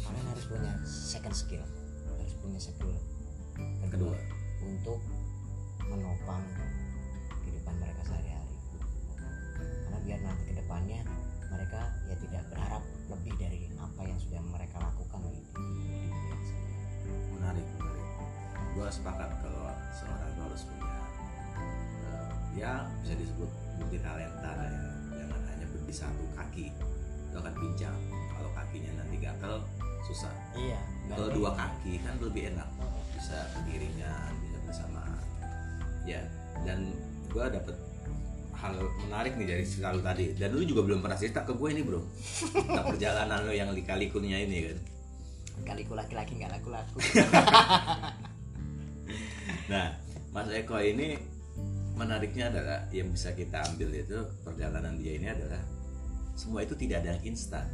[0.07, 1.65] kalian harus punya second skill.
[2.07, 2.95] Harus punya skill
[3.91, 4.17] kedua?
[4.67, 4.99] untuk
[5.87, 6.43] menopang
[7.45, 8.55] kehidupan mereka sehari-hari.
[9.87, 11.01] Karena biar nanti ke depannya
[11.47, 15.41] mereka ya tidak berharap lebih dari apa yang sudah mereka lakukan di,
[17.39, 18.09] menarik menarik.
[18.75, 20.91] Gua sepakat kalau seorang itu harus punya
[22.11, 22.73] eh, ya
[23.07, 24.83] bisa disebut multi talenta ya.
[25.15, 27.97] Jangan hanya berdiri satu kaki itu akan pincang.
[28.37, 29.63] Kalau kakinya nanti gatel
[30.07, 30.33] susah.
[30.55, 30.79] Iya.
[31.11, 32.69] Kalau dua kaki kan lebih enak
[33.15, 35.03] bisa beriringan bisa bersama.
[36.07, 36.23] Ya
[36.63, 36.95] dan
[37.31, 37.77] gua dapet
[38.57, 38.73] hal
[39.05, 40.33] menarik nih dari cerita lu tadi.
[40.33, 42.01] Dan lu juga belum pernah cerita ke gue ini bro.
[42.55, 44.79] Tentang perjalanan lu yang lika-likunya ini kan?
[45.69, 46.97] Kaliku laki-laki nggak laku-laku.
[49.67, 49.99] Nah,
[50.31, 51.19] Mas Eko ini
[51.99, 55.59] menariknya adalah yang bisa kita ambil itu perjalanan dia ini adalah
[56.39, 57.67] semua itu tidak ada yang instan.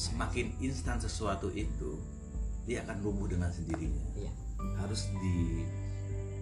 [0.00, 2.00] Semakin instan sesuatu itu,
[2.64, 4.00] dia akan rubuh dengan sendirinya.
[4.16, 4.32] iya
[4.80, 5.60] Harus di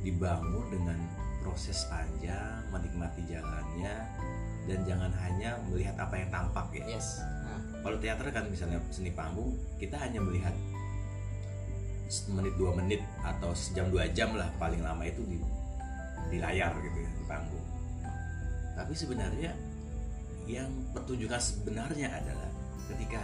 [0.07, 0.95] dibangun dengan
[1.43, 3.99] proses panjang, menikmati jalannya
[4.71, 6.87] dan jangan hanya melihat apa yang tampak ya.
[6.95, 10.55] yes nah, Kalau teater kan misalnya seni panggung, kita hanya melihat
[12.31, 15.37] menit dua menit atau sejam dua jam lah paling lama itu di
[16.31, 17.67] di layar gitu ya di panggung.
[18.79, 19.51] Tapi sebenarnya
[20.47, 22.49] yang pertunjukan sebenarnya adalah
[22.89, 23.21] ketika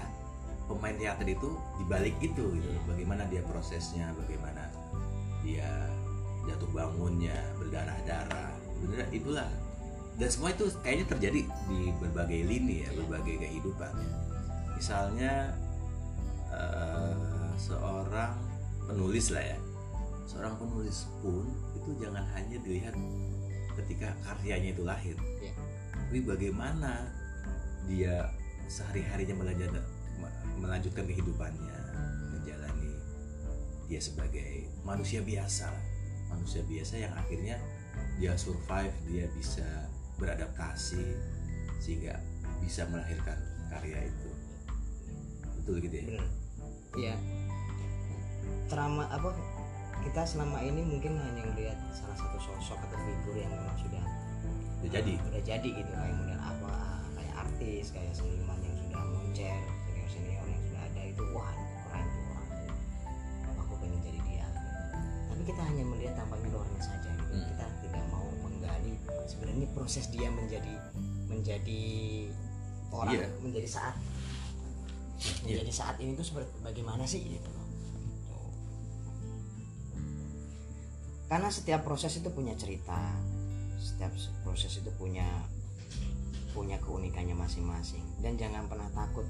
[0.65, 1.49] pemain teater itu
[1.81, 4.73] dibalik itu gitu, bagaimana dia prosesnya, bagaimana
[5.45, 5.69] dia
[6.49, 9.49] jatuh bangunnya, berdarah-darah, bener itulah.
[10.15, 12.97] Dan semua itu kayaknya terjadi di berbagai lini ya, Iya.
[13.03, 13.93] berbagai kehidupan.
[13.93, 14.11] ya.
[14.79, 15.33] Misalnya
[16.55, 17.15] eh,
[17.59, 18.39] seorang
[18.87, 19.59] penulis lah ya,
[20.29, 22.95] seorang penulis pun itu jangan hanya dilihat
[23.75, 25.53] ketika karyanya itu lahir, Iya.
[25.93, 27.11] tapi bagaimana
[27.91, 28.31] dia
[28.71, 29.94] sehari-harinya melanjut-
[30.59, 31.77] melanjutkan kehidupannya,
[32.35, 32.93] menjalani
[33.91, 35.71] dia sebagai manusia biasa,
[36.31, 37.57] manusia biasa yang akhirnya
[38.19, 39.67] dia survive, dia bisa
[40.19, 41.19] beradaptasi
[41.83, 42.19] sehingga
[42.63, 43.39] bisa melahirkan
[43.71, 44.31] karya itu.
[45.59, 46.07] Betul gitu ya?
[46.13, 46.27] bener
[46.95, 47.15] iya
[48.71, 49.35] trauma apa
[50.05, 54.05] kita selama ini mungkin hanya melihat salah satu sosok atau figur yang memang sudah
[54.85, 55.17] Udah jadi.
[55.17, 59.61] udah jadi gitu kayak model apa kayak artis kayak seniman yang sudah moncer
[61.15, 61.51] itu wah
[61.87, 62.49] keren tuh orang
[63.57, 64.47] aku pengen jadi dia
[65.27, 67.47] tapi kita hanya melihat tampaknya luarnya saja gitu Hmm.
[67.51, 70.75] kita tidak mau menggali sebenarnya proses dia menjadi
[71.27, 71.83] menjadi
[72.91, 73.27] orang Iya.
[73.39, 73.95] menjadi saat
[75.43, 75.59] Iya.
[75.59, 77.63] menjadi saat ini tuh seperti bagaimana sih gitu loh
[81.25, 82.99] karena setiap proses itu punya cerita
[83.81, 85.27] setiap proses itu punya
[86.55, 89.27] punya keunikannya masing-masing dan jangan pernah takut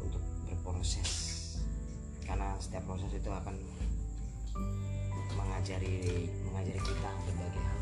[0.00, 0.22] untuk
[0.66, 1.10] berproses
[2.26, 3.54] karena setiap proses itu akan
[5.38, 7.80] mengajari mengajari kita berbagai hal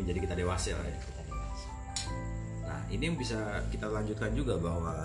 [0.00, 0.96] menjadi kita dewasa lah ya.
[0.96, 1.68] kita dewasa
[2.66, 4.96] Nah, ini yang bisa kita lanjutkan juga bahwa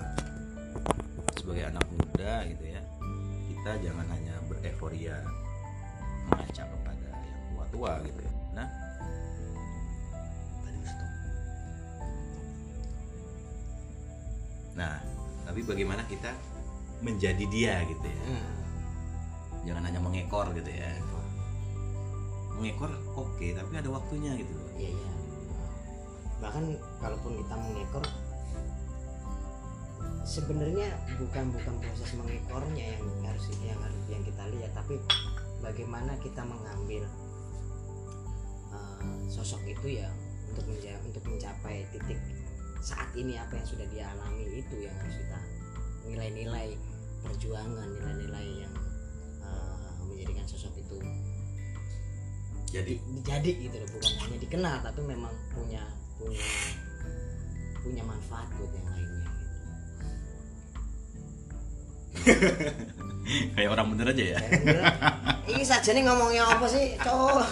[1.36, 2.82] sebagai anak muda gitu ya,
[3.54, 5.22] kita jangan hanya bereforia
[6.26, 8.34] mengaca kepada yang tua-tua gitu ya.
[8.58, 8.68] Nah.
[14.74, 14.96] Nah,
[15.46, 16.34] tapi bagaimana kita
[17.02, 18.22] menjadi dia gitu ya.
[18.30, 18.50] Hmm.
[19.66, 20.90] Jangan hanya mengekor gitu ya.
[22.58, 24.70] Mengekor oke, tapi ada waktunya gitu loh.
[24.78, 25.12] iya iya
[26.42, 28.06] bahkan kalaupun kita mengekor
[30.26, 30.90] sebenarnya
[31.22, 34.98] bukan bukan proses mengekornya yang harus yang harus yang kita lihat tapi
[35.62, 37.06] bagaimana kita mengambil
[38.74, 40.10] uh, sosok itu ya
[40.50, 42.18] untuk menja untuk mencapai titik
[42.82, 45.40] saat ini apa yang sudah dia alami itu yang harus kita
[46.12, 46.76] nilai-nilai
[47.24, 48.76] perjuangan nilai-nilai yang
[49.46, 50.98] uh, menjadikan sosok itu
[52.72, 52.96] Jadi
[53.28, 55.84] jadi gitu loh bukan hanya dikenal tapi memang punya
[56.16, 56.40] punya
[57.84, 59.32] punya manfaat buat yang lainnya gitu.
[63.56, 64.38] kayak orang bener aja ya.
[64.40, 64.84] Bener,
[65.52, 67.48] ini saja nih ngomongnya apa sih cowok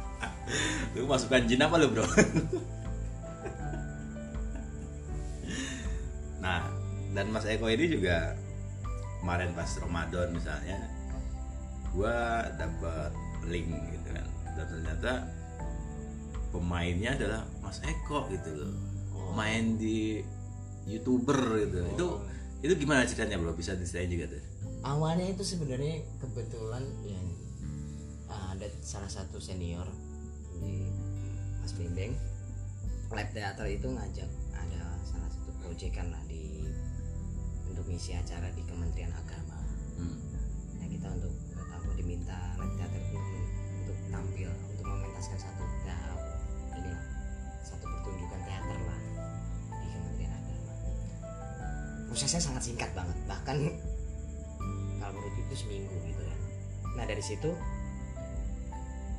[0.98, 2.02] Lu masukkan jin apa lu bro?
[7.16, 8.38] dan Mas Eko ini juga
[9.20, 10.78] kemarin pas Ramadan misalnya
[11.90, 13.10] gua dapat
[13.46, 14.26] link gitu kan.
[14.54, 15.12] Dan ternyata
[16.54, 18.72] pemainnya adalah Mas Eko gitu loh.
[19.14, 19.34] Oh.
[19.34, 20.22] main di
[20.86, 21.78] youtuber gitu.
[21.94, 22.22] Itu Oh.
[22.60, 23.54] itu gimana ceritanya bro?
[23.54, 24.50] Bisa diceritain juga tuh
[24.84, 27.26] awalnya itu sebenarnya kebetulan yang
[28.30, 29.84] ada salah satu senior
[30.60, 30.88] di
[31.60, 32.16] Mas Bimbing
[33.10, 36.59] lab teater itu ngajak ada salah satu proyekan lah di
[37.90, 39.58] untuk ngisi acara di Kementerian Agama.
[39.98, 40.14] Hmm.
[40.78, 43.18] nah kita untuk aku diminta teater itu
[43.82, 46.22] untuk tampil untuk mementaskan satu ta-
[46.78, 46.94] ini
[47.66, 49.00] satu pertunjukan teater lah
[49.74, 50.72] di Kementerian Agama.
[52.06, 53.58] Prosesnya sangat singkat banget bahkan
[55.02, 56.38] kalau menurut itu seminggu gitu kan
[56.94, 57.50] nah dari situ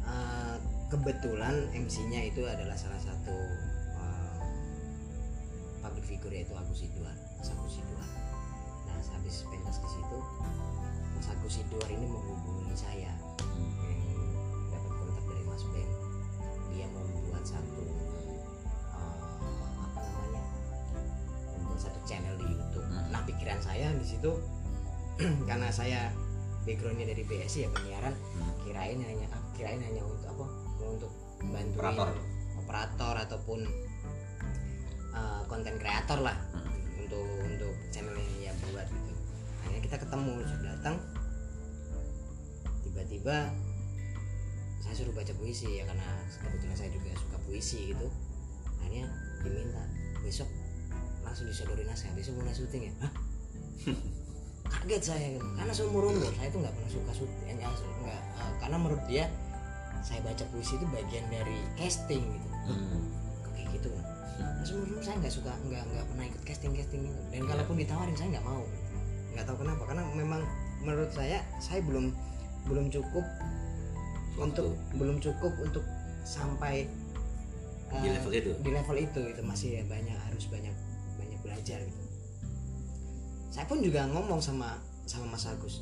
[0.07, 0.57] eh,
[0.88, 3.36] kebetulan MC-nya itu adalah salah satu
[3.99, 4.39] eh,
[5.84, 8.20] public figure yaitu Agus Siduar Mas Agus Siduar
[9.01, 10.17] nah habis pentas di situ
[11.17, 13.09] Mas Agus Siduar ini menghubungi saya
[13.81, 14.21] yang
[14.69, 15.89] dapat kontak dari Mas Ben
[16.69, 17.81] dia membuat satu
[18.93, 19.17] eh,
[19.81, 20.43] apa namanya
[21.57, 23.07] membuat satu channel di YouTube Hmm.
[23.09, 24.31] nah pikiran saya di situ
[25.49, 26.11] karena saya
[26.61, 28.53] backgroundnya dari BSI ya penyiaran Hmm.
[28.61, 30.45] kirain hanya ah, kirain hanya untuk apa
[30.83, 31.11] untuk
[31.41, 32.13] bantuin Operator.
[32.55, 33.59] operator ataupun
[35.11, 36.69] uh, konten kreator lah Hmm.
[37.01, 38.29] untuk untuk channel yang
[39.91, 40.95] kita ketemu sudah datang
[42.80, 43.51] tiba-tiba
[44.80, 46.08] saya suruh baca puisi ya karena
[46.39, 48.08] kebetulan saya juga suka puisi gitu
[48.80, 49.12] akhirnya
[49.43, 49.84] diminta
[50.23, 50.47] besok
[51.27, 53.12] langsung disodorin naskah besok mulai syuting ya Hah?
[54.88, 55.43] kaget saya gitu.
[55.60, 59.27] karena seumur umur saya tuh nggak pernah suka syuting ya, nggak eh, karena menurut dia
[59.99, 63.10] saya baca puisi itu bagian dari casting gitu Hmm.
[63.43, 64.06] kok kayak gitu kan
[64.39, 67.75] nah, seumur umur saya nggak suka nggak nggak pernah ikut casting casting gitu dan kalaupun
[67.75, 68.63] ditawarin saya nggak mau
[69.41, 70.45] nggak tahu kenapa karena memang
[70.86, 72.13] menurut saya saya belum
[72.69, 73.25] belum cukup
[74.38, 75.82] untuk belum cukup untuk
[76.21, 76.86] sampai
[77.89, 78.51] di eh, level itu?
[78.62, 80.69] di level itu itu masih banyak harus banyak
[81.17, 82.01] banyak belajar gitu.
[83.49, 84.77] Saya pun juga ngomong sama
[85.10, 85.82] sama Mas Agus.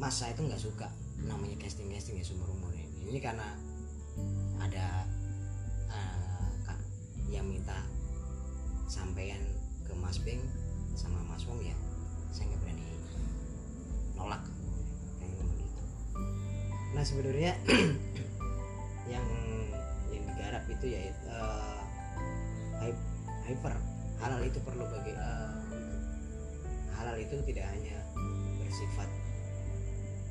[0.00, 0.88] Mas saya itu nggak suka
[1.20, 3.12] namanya casting casting ya seumur umur ini.
[3.12, 3.44] Ini karena
[4.56, 5.04] ada
[5.92, 6.80] eh, Kak
[7.28, 7.76] yang minta
[8.88, 9.44] sampaian
[9.84, 10.40] ke Mas Beng
[10.96, 11.76] sama Mas Wong ya
[14.34, 15.82] kayak ngomong gitu.
[16.92, 17.52] Nah sebenarnya
[19.12, 19.26] yang
[20.10, 21.80] yang digarap itu ya eh,
[22.80, 23.04] hy-
[23.44, 23.74] hyper.
[24.16, 25.52] Halal itu perlu bagi eh,
[26.90, 27.96] halal itu tidak hanya
[28.58, 29.08] bersifat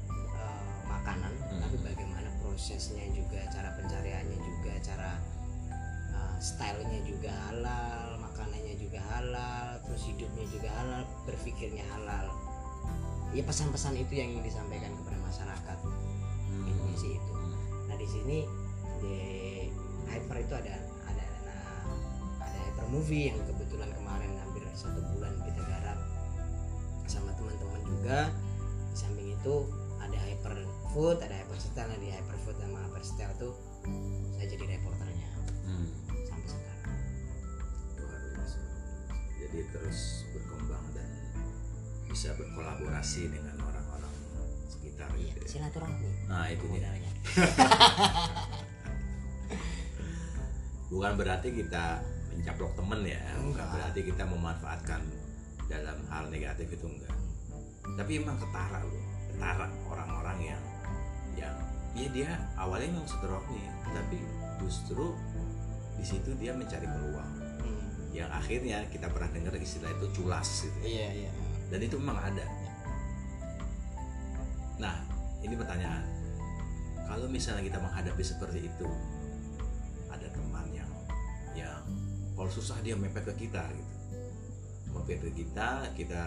[0.10, 1.62] eh, makanan Hmm.
[1.62, 5.12] tapi bagaimana prosesnya juga cara pencariannya juga cara
[6.12, 12.34] eh, stylenya juga halal makanannya juga halal terus hidupnya juga halal berpikirnya halal
[13.36, 15.78] ya pesan-pesan itu yang ingin disampaikan kepada masyarakat.
[15.84, 16.72] Hmm.
[16.72, 17.34] intinya sih itu.
[17.92, 18.38] Nah di sini
[19.04, 19.16] di
[20.08, 21.84] hyper itu ada ada nah,
[22.40, 26.00] ada hyper movie yang kebetulan kemarin hampir satu bulan kita garap
[27.12, 28.32] sama teman-teman juga.
[28.96, 29.68] Di samping itu
[30.00, 33.54] ada hyperfood ada hyperstyle nah di hyperfood sama hyperstyle tuh
[34.40, 35.30] saya jadi reporternya.
[35.68, 35.88] Hmm.
[36.24, 36.98] sampai sekarang.
[39.36, 40.85] Jadi terus berkembang
[42.16, 44.14] bisa berkolaborasi dengan orang-orang
[44.72, 45.50] sekitar iya gitu ya.
[45.52, 46.88] silaturahmi Nah itu dia.
[50.96, 52.00] Bukan berarti kita
[52.32, 53.68] mencaplok temen ya, bukan Enggak.
[53.68, 55.02] berarti kita memanfaatkan
[55.68, 57.12] dalam hal negatif itu enggak.
[58.00, 60.64] Tapi emang ketara loh, ketara orang-orang yang
[61.36, 61.56] yang
[61.98, 63.60] ya dia awalnya memang silaturahmi,
[63.92, 64.24] tapi
[64.64, 65.20] justru
[66.00, 67.32] di situ dia mencari peluang.
[67.60, 67.88] Hmm.
[68.16, 70.80] Yang akhirnya kita pernah dengar istilah itu culas gitu.
[70.86, 71.32] iya iya
[71.70, 72.46] dan itu memang ada.
[74.82, 74.96] Nah
[75.42, 76.04] ini pertanyaan.
[77.06, 78.90] Kalau misalnya kita menghadapi seperti itu
[80.10, 80.90] ada teman yang
[81.54, 81.82] yang
[82.34, 83.94] kalau susah dia mepet ke kita gitu.
[84.92, 86.24] Mepet ke kita kita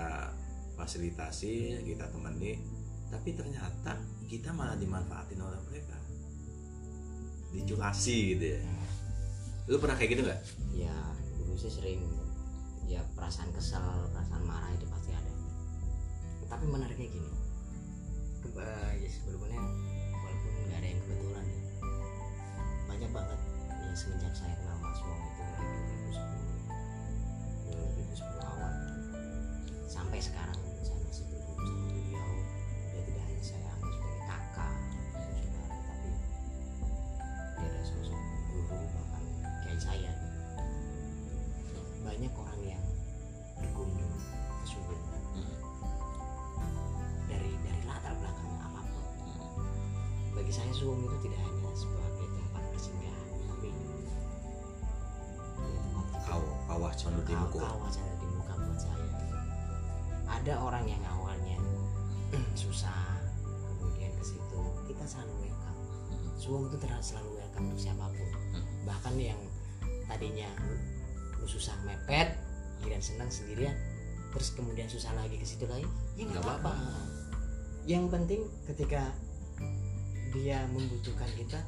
[0.79, 2.63] fasilitasi kita temani
[3.09, 5.99] tapi ternyata kita malah dimanfaatin oleh mereka.
[7.53, 8.61] Diculasi gitu ya.
[9.69, 10.41] Lu pernah kayak gitu nggak?
[10.73, 10.97] Ya
[11.37, 12.01] dulu sih sering
[12.89, 14.88] ya perasaan kesal perasaan marah itu
[16.59, 17.31] tapi menariknya gini.
[18.43, 19.63] Ke, eh, ya sebelumnya
[20.11, 21.63] walaupun nggak ada yang kebetulan ya.
[22.91, 23.39] Banyak banget
[23.79, 25.79] ya semenjak saya kenal Mas Wong itu dari
[27.71, 28.75] 2010 2010 awal.
[29.87, 30.59] Sampai sekarang
[50.79, 53.69] Subang itu tidak hanya sebagai tempat persinggahan tapi
[55.75, 59.11] tempat kau kawah condor di muko kawah cara di muka buat saya.
[60.39, 61.59] Ada orang yang awalnya
[62.63, 62.95] susah
[63.75, 65.79] kemudian ke situ kita selalu welcome.
[66.39, 68.31] Suwung itu terlalu selalu welcome untuk siapa pun.
[68.87, 69.41] Bahkan yang
[70.07, 70.47] tadinya
[71.43, 72.39] susah mepet
[72.87, 73.75] dan senang sendirian
[74.31, 76.71] terus kemudian susah lagi ke situ lagi ya Nggak apa-apa.
[77.83, 79.11] Yang penting ketika
[80.35, 81.61] dia membutuhkan kita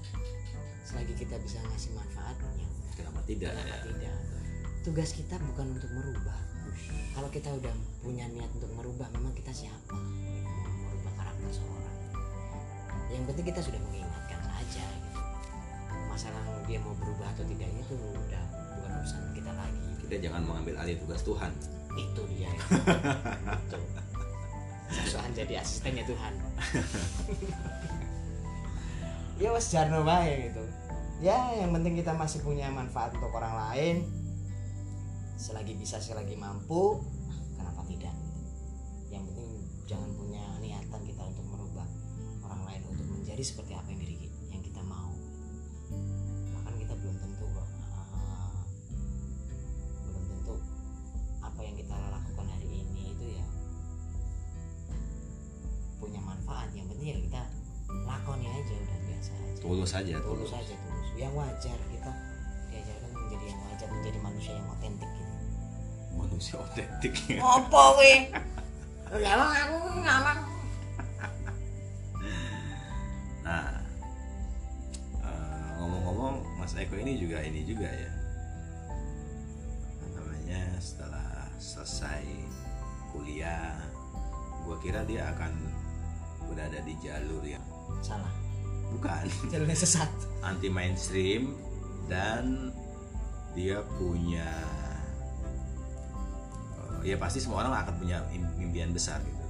[0.84, 2.68] selagi kita bisa ngasih manfaat ya.
[2.98, 3.84] Kenapa tidak kenapa ya.
[3.88, 4.14] tidak.
[4.80, 6.40] Tugas kita bukan untuk merubah.
[7.12, 9.94] Kalau kita udah punya niat untuk merubah memang kita siapa?
[10.88, 11.96] Merubah karakter seorang.
[13.12, 15.20] Yang penting kita sudah mengingatkan saja gitu.
[16.08, 18.44] Masalah dia mau berubah atau tidaknya itu udah
[18.76, 19.88] bukan urusan kita lagi.
[20.06, 21.52] Kita jangan mengambil alih tugas Tuhan.
[21.94, 22.48] Itu dia.
[22.48, 22.52] Ya.
[23.68, 23.78] itu
[25.40, 26.34] jadi asistennya Tuhan
[29.40, 30.62] ya mas Jarno baik gitu.
[31.24, 33.96] Ya yang penting kita masih punya manfaat untuk orang lain.
[35.40, 37.00] Selagi bisa selagi mampu
[88.10, 88.32] salah.
[88.90, 89.24] Bukan.
[89.54, 90.10] Jalurnya sesat.
[90.42, 91.54] Anti mainstream
[92.10, 92.74] dan
[93.54, 94.50] dia punya
[96.98, 99.44] eh, ya pasti semua orang akan punya im- impian besar gitu.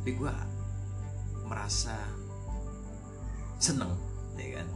[0.00, 0.32] Tapi gue
[1.44, 1.96] merasa
[3.60, 3.92] seneng
[4.40, 4.68] ya kan?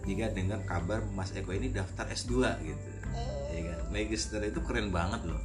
[0.00, 2.32] Ketika dengar kabar Mas Eko ini daftar S2
[2.64, 2.90] gitu
[3.52, 3.78] ya kan?
[3.92, 5.40] Magister itu keren banget loh.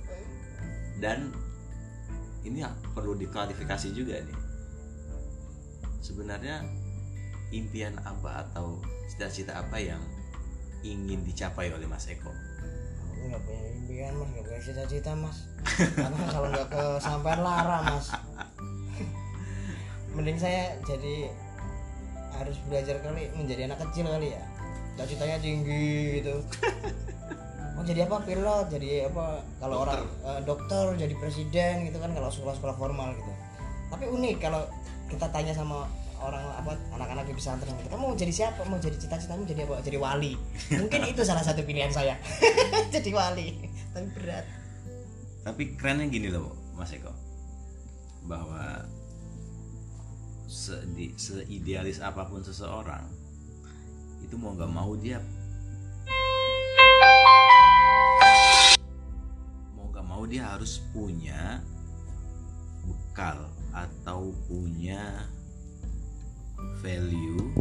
[0.99, 1.31] Dan
[2.47, 2.63] ini
[2.95, 4.48] perlu diklarifikasi juga nih
[5.99, 6.63] sebenarnya
[7.49, 8.77] impian apa atau
[9.09, 10.01] cita-cita apa yang
[10.85, 12.31] ingin dicapai oleh Mas Eko?
[13.19, 14.27] aku nggak punya impian mas.
[14.31, 15.37] Nggak punya cita-cita mas.
[15.91, 18.07] Karena kalau nggak kesampaian lara mas.
[20.15, 21.27] Mending saya jadi
[22.39, 24.43] harus belajar kali menjadi anak kecil kali ya.
[24.95, 26.39] Cita-citanya tinggi gitu.
[27.75, 28.23] Mau jadi apa?
[28.23, 29.43] Pilot jadi apa?
[29.59, 29.99] Kalau Dokter.
[29.99, 32.15] orang eh, dokter jadi presiden gitu kan.
[32.15, 33.31] Kalau sekolah-sekolah formal gitu.
[33.91, 34.63] Tapi unik kalau
[35.09, 35.89] kita tanya sama
[36.21, 38.61] orang apa anak-anak di pesantren kita mau jadi siapa?
[38.69, 39.81] Mau jadi cita-citamu jadi apa?
[39.81, 40.37] Jadi wali.
[40.79, 42.15] Mungkin itu salah satu pilihan saya.
[42.93, 43.57] Jadi wali.
[43.93, 44.45] Tapi berat.
[45.45, 47.13] Tapi kerennya gini loh Mas Eko.
[48.25, 48.85] Bahwa
[50.49, 50.81] se
[51.17, 53.05] seidealis apa pun seseorang
[54.25, 55.21] itu mau nggak mau dia
[59.77, 61.61] mau nggak mau dia harus punya
[62.81, 63.45] bekal
[63.85, 65.27] atau punya
[66.83, 67.51] value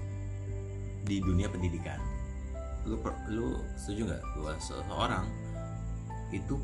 [1.06, 2.00] di dunia pendidikan.
[2.88, 5.26] Lu per- lu setuju nggak bahwa seseorang
[6.34, 6.58] itu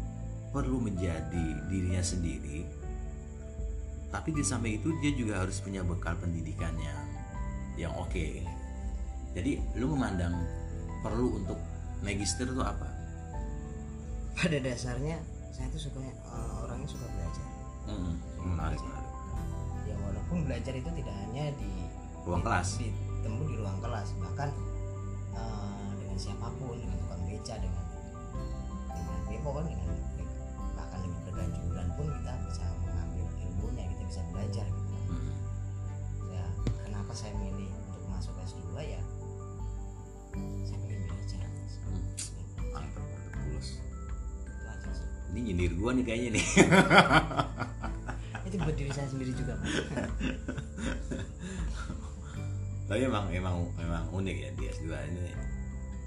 [0.51, 2.85] perlu menjadi dirinya sendiri
[4.15, 6.95] tapi di samping itu dia juga harus punya bekal pendidikannya
[7.75, 8.47] yang oke.
[9.35, 10.39] Jadi lu memandang
[11.03, 11.59] perlu untuk
[11.99, 12.87] magister itu apa?
[14.39, 15.19] Pada dasarnya
[15.51, 17.47] saya tuh sukanya eh, orangnya suka belajar.
[17.91, 19.04] Hmm, menarik menarik
[20.35, 21.71] walaupun belajar itu tidak hanya di
[22.27, 22.83] ruang kelas.
[22.83, 24.51] ditemu di ruang kelas bahkan
[25.31, 27.85] eh, dengan siapa pun dengan tukang beca dengan
[28.91, 29.95] dengan bebo kan dengan
[30.75, 30.99] bahkan
[31.55, 35.31] dengan pun kita bisa mengambil ilmunya kita bisa belajar gitu Hmm,
[36.35, 36.45] ya
[36.83, 39.03] kenapa saya milih untuk masuk S2 ya?
[40.67, 41.47] Saya pengen belajar.
[41.87, 42.03] Hmm.
[42.75, 43.69] mantap mantap tulus
[45.31, 46.47] ini nyindir gua nih kayaknya nih
[48.55, 49.75] itu buat diri saya sendiri juga Mas.
[52.87, 55.35] tapi emang emang emang unik ya di S2 ini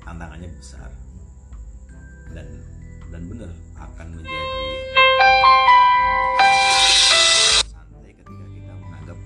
[0.08, 0.88] tantangannya besar.
[2.32, 2.48] Dan
[3.12, 4.60] dan bener akan menjadi
[7.68, 9.20] santai ketika kita menganggap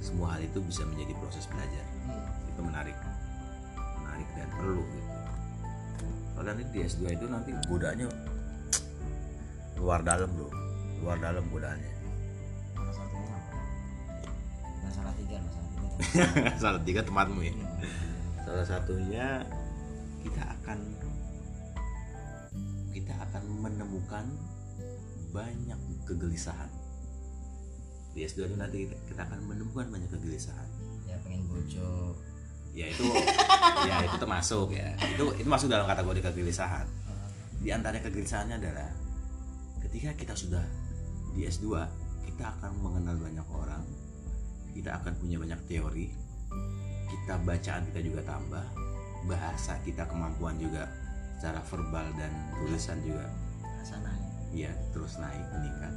[0.00, 1.84] semua hal itu bisa menjadi proses belajar.
[2.08, 2.24] Hmm.
[2.48, 2.96] itu menarik.
[4.00, 5.12] Menarik dan perlu gitu.
[6.32, 8.08] Soalnya nanti di S2 itu nanti godaannya
[9.84, 10.48] luar dalam bro.
[11.04, 12.01] Luar dalam godaannya
[16.62, 17.54] salah tiga tempatmu ya.
[18.42, 19.44] Salah satunya
[20.22, 20.78] kita akan
[22.92, 24.26] kita akan menemukan
[25.32, 26.68] banyak kegelisahan.
[28.12, 30.68] Di S2 itu nanti kita, kita akan menemukan banyak kegelisahan.
[31.08, 32.16] Ya pengen bojo
[32.72, 33.04] ya itu
[33.88, 34.92] ya itu termasuk ya.
[35.16, 36.86] Itu itu masuk dalam kategori kegelisahan.
[37.62, 38.90] Di antara kegelisahannya adalah
[39.88, 40.64] ketika kita sudah
[41.32, 41.68] di S2
[42.28, 43.82] kita akan mengenal banyak orang
[44.72, 46.08] kita akan punya banyak teori.
[47.08, 48.64] Kita bacaan kita juga tambah.
[49.28, 50.88] Bahasa kita kemampuan juga
[51.38, 53.26] secara verbal dan tulisan juga
[53.82, 54.10] sana
[54.50, 55.94] ya terus naik meningkat.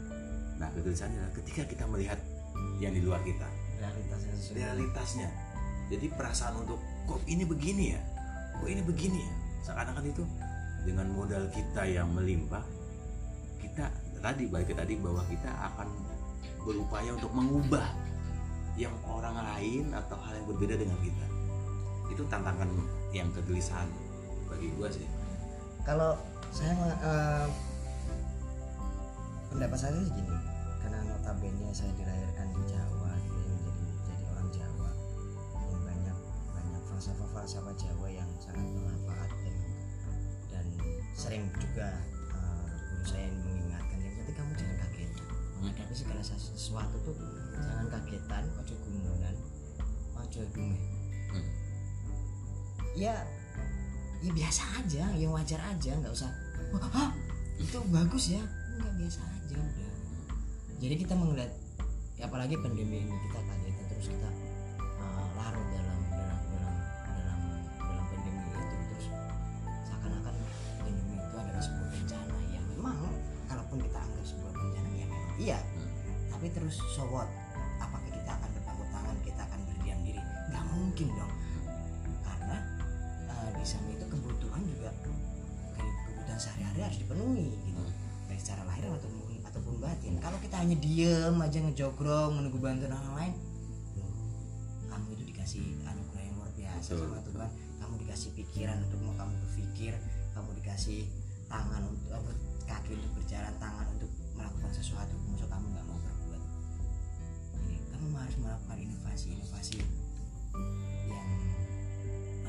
[0.58, 2.20] Nah kegelisahannya adalah ketika kita melihat
[2.80, 3.48] yang di luar kita.
[3.82, 4.56] Realitasnya sesuai.
[4.62, 5.30] Realitasnya.
[5.92, 8.02] Jadi perasaan untuk kok ini begini ya?
[8.58, 9.34] Kok ini begini ya?
[9.70, 10.24] Seakan-akan itu
[10.86, 12.62] dengan modal kita yang melimpah
[13.58, 13.90] kita
[14.22, 15.90] tadi balik ke tadi bahwa kita akan
[16.66, 17.86] berupaya untuk mengubah
[18.76, 21.26] yang orang lain atau hal yang berbeda dengan kita.
[22.12, 22.68] Itu tantangan
[23.16, 23.88] yang kegelisahan
[24.52, 25.08] bagi gua sih.
[25.88, 26.20] Kalau
[26.52, 27.48] saya eh,
[29.52, 30.36] pendapat saya sih gini
[30.84, 33.56] karena notabene saya dilahirkan di Jawa menjadi
[34.04, 34.90] jadi orang Jawa.
[35.72, 36.18] Yang banyak
[36.52, 39.56] banyak falsafah falsafah Jawa yang sangat bermanfaat dan
[40.52, 40.66] dan
[41.16, 41.96] sering juga
[42.36, 43.40] eh, guru saya yang
[45.58, 47.16] menghadapi segala sesu- sesuatu tuh
[47.56, 49.36] jangan kagetan ojo gumunan
[50.18, 50.78] ojo gume
[51.26, 51.48] Hmm.
[52.94, 53.12] ya
[54.20, 56.32] ya biasa aja yang wajar aja nggak usah
[56.72, 57.12] wah hah,
[57.56, 58.44] itu bagus ya?
[58.76, 59.92] Nggak biasa aja udah.
[60.76, 61.52] Jadi kita melihat
[62.16, 64.30] ya apalagi pandemi ini kita kaget terus kita
[91.76, 93.34] ngejogrong menunggu bantuan orang lain.
[94.00, 94.08] Loh,
[94.88, 97.20] kamu itu dikasih anugerah yang luar biasa Betul, sama.
[97.28, 97.52] Tuhan.
[97.84, 99.94] Kamu dikasih pikiran untuk mau kamu berpikir.
[100.32, 101.04] Kamu dikasih
[101.52, 102.32] tangan untuk apa,
[102.64, 104.08] kaki untuk berjalan tangan untuk
[104.40, 106.44] melakukan sesuatu maksud kamu nggak mau berbuat.
[107.60, 109.76] Jadi kamu harus melakukan inovasi-inovasi
[111.12, 111.30] yang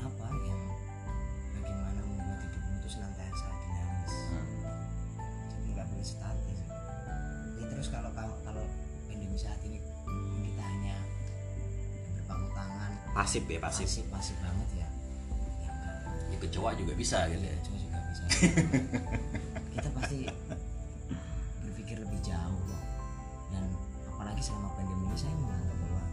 [0.07, 0.61] apa yang
[1.51, 3.56] bagaimana membuat hidupmu itu senantiasa
[13.27, 13.83] pasif ya pasif.
[13.91, 14.87] Pasif pasif banget ya.
[15.67, 15.71] Ya
[16.31, 18.23] ya kecoa juga bisa gitu Iya, ya cuma juga bisa.
[19.75, 20.19] Kita pasti
[21.67, 22.83] berpikir lebih jauh loh
[23.51, 23.67] dan
[24.07, 26.03] apalagi selama pandemi ini saya menganggap bahwa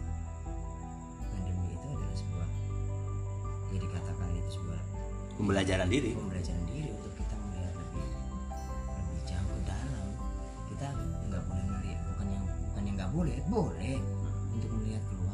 [1.31, 2.49] pandemi itu adalah sebuah
[3.71, 4.81] ya dikatakan itu sebuah
[5.39, 6.11] pembelajaran diri.
[6.19, 8.07] Pembelajaran diri untuk kita melihat lebih
[8.91, 10.07] lebih jauh ke dalam.
[10.67, 10.87] Kita
[11.31, 13.95] nggak boleh melihat bukan yang bukan yang nggak boleh boleh
[14.51, 15.24] untuk melihat keluar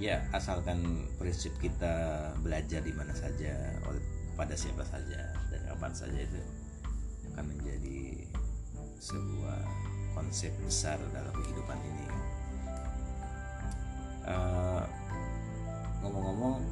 [0.00, 3.52] ya asalkan prinsip kita belajar di mana saja
[3.84, 4.00] oleh
[4.32, 6.40] pada siapa saja dan kapan saja itu
[7.36, 8.24] akan menjadi
[8.96, 9.60] sebuah
[10.16, 12.06] konsep besar dalam kehidupan ini.
[14.24, 14.84] Eh,
[16.00, 16.64] ngomong-ngomong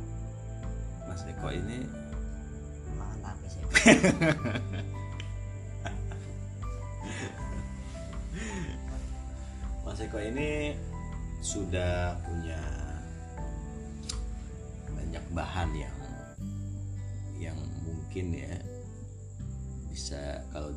[1.08, 1.84] Mas Eko ini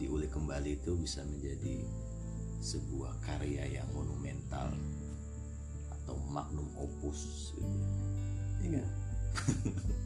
[0.01, 1.85] diulik kembali itu bisa menjadi
[2.57, 4.73] sebuah karya yang monumental
[5.93, 7.69] atau magnum opus gitu.
[8.73, 8.89] Kan?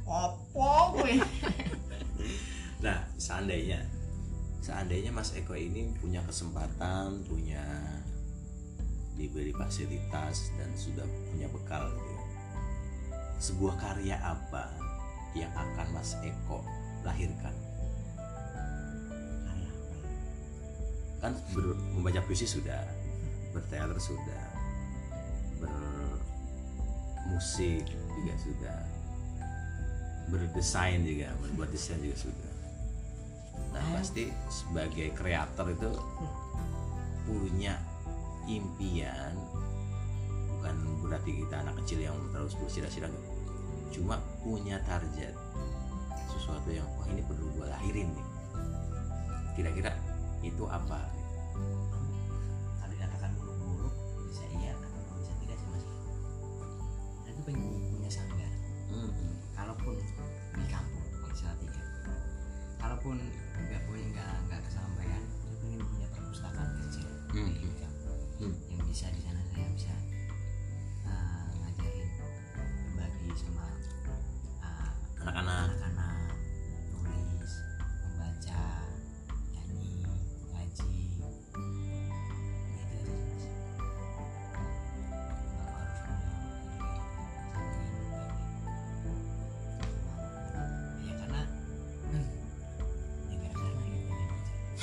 [0.06, 1.18] opo gue
[2.86, 3.82] Nah, seandainya
[4.62, 7.66] seandainya Mas Eko ini punya kesempatan, punya
[9.16, 12.12] diberi fasilitas dan sudah punya bekal gitu.
[12.14, 12.24] ya.
[13.41, 14.70] Sebuah karya apa
[15.34, 16.62] yang akan Mas Eko
[17.02, 17.64] lahirkan?
[21.26, 22.86] Kan ber- membaca puisi sudah,
[23.49, 24.45] berteater sudah,
[27.26, 28.86] bermusik juga sudah,
[30.30, 32.53] berdesain juga, membuat desain juga sudah.
[33.73, 35.89] Nah pasti sebagai kreator itu
[37.26, 37.73] punya
[38.45, 39.34] impian
[40.45, 43.34] bukan berarti kita anak kecil yang terus bersira-sira enggak.
[43.89, 45.34] cuma punya target
[46.30, 48.28] sesuatu yang wah ini perlu gue lahirin nih
[49.57, 49.89] kira-kira
[50.46, 51.00] itu apa?
[52.78, 53.96] Kalau dikatakan muluk-muluk
[54.30, 54.74] bisa iya.
[54.78, 55.84] Atau bisa tidak sih mas.
[57.26, 57.66] Saya tuh pengen
[57.98, 58.52] punya sanggar.
[58.93, 59.10] Hmm,
[59.58, 59.96] kalaupun
[60.56, 61.84] di kampung di Salatiga.
[62.78, 63.18] Kalaupun
[63.56, 67.08] nggak punya nggak nggak kesampaian saya pengen punya perpustakaan kecil.
[67.34, 67.52] Hmm.
[67.52, 68.54] di kampung Hmm.
[68.68, 69.93] yang bisa di sana saya bisa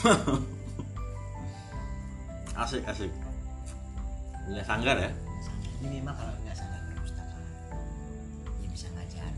[2.62, 3.10] asik asik.
[4.42, 5.10] Punya sanggar ya?
[5.14, 5.78] Sanggar.
[5.78, 7.46] ini minimal kalau nggak sanggar perpustakaan
[8.62, 9.32] ya bisa ngajar.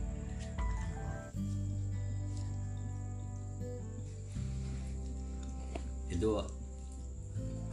[6.08, 6.30] Itu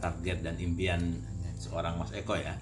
[0.02, 1.00] target dan impian
[1.56, 2.58] seorang Mas Eko ya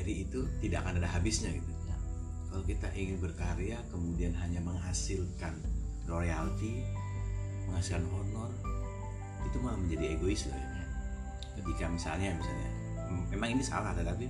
[0.00, 1.96] materi itu tidak akan ada habisnya gitu Ya.
[2.48, 5.60] kalau kita ingin berkarya kemudian hanya menghasilkan
[6.08, 6.80] royalti
[7.68, 8.48] menghasilkan honor
[9.44, 10.84] itu malah menjadi egois loh ya Ya.
[11.60, 12.70] ketika misalnya misalnya
[13.28, 14.24] memang ini salah tetapi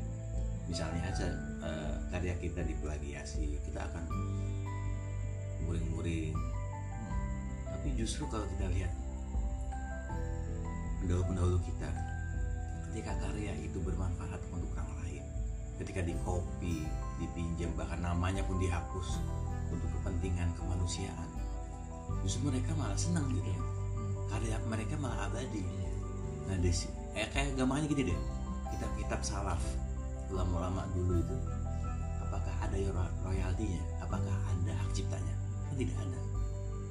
[0.66, 1.30] misalnya aja
[1.62, 4.10] eh, karya kita diplagiasi kita akan
[5.70, 6.34] muring-muring
[7.70, 8.90] tapi justru kalau kita lihat
[10.98, 11.86] pendahulu-pendahulu kita
[12.90, 14.39] ketika karya itu bermanfaat
[15.80, 16.84] ketika di copy
[17.16, 19.20] dipinjam bahkan namanya pun dihapus
[19.72, 21.28] untuk kepentingan kemanusiaan.
[22.22, 23.48] Justru mereka malah senang gitu.
[23.48, 23.60] Ya
[24.30, 25.64] karya mereka malah abadi.
[26.46, 28.20] Nah di si- eh, kayak gampangnya gini deh.
[28.76, 29.62] Kitab-kitab salaf
[30.30, 31.36] ulama-ulama dulu itu
[32.22, 33.82] apakah ada ya ro- royaltinya?
[34.06, 35.34] Apakah ada hak ciptanya?
[35.66, 36.18] Kan tidak ada.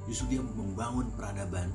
[0.04, 1.72] Justru dia membangun peradaban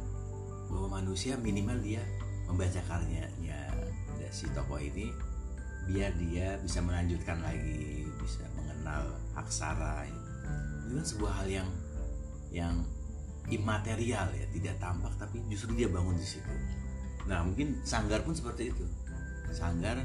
[0.69, 2.01] bahwa manusia minimal dia
[2.45, 3.65] membaca karyanya
[4.35, 5.15] si tokoh ini
[5.85, 9.05] biar dia bisa melanjutkan lagi bisa mengenal
[9.37, 10.09] aksara.
[10.85, 11.69] Itu kan sebuah hal yang
[12.49, 12.75] yang
[13.45, 16.49] imaterial ya tidak tampak tapi justru dia bangun di situ.
[17.29, 18.85] Nah mungkin sanggar pun seperti itu.
[19.53, 20.01] Sanggar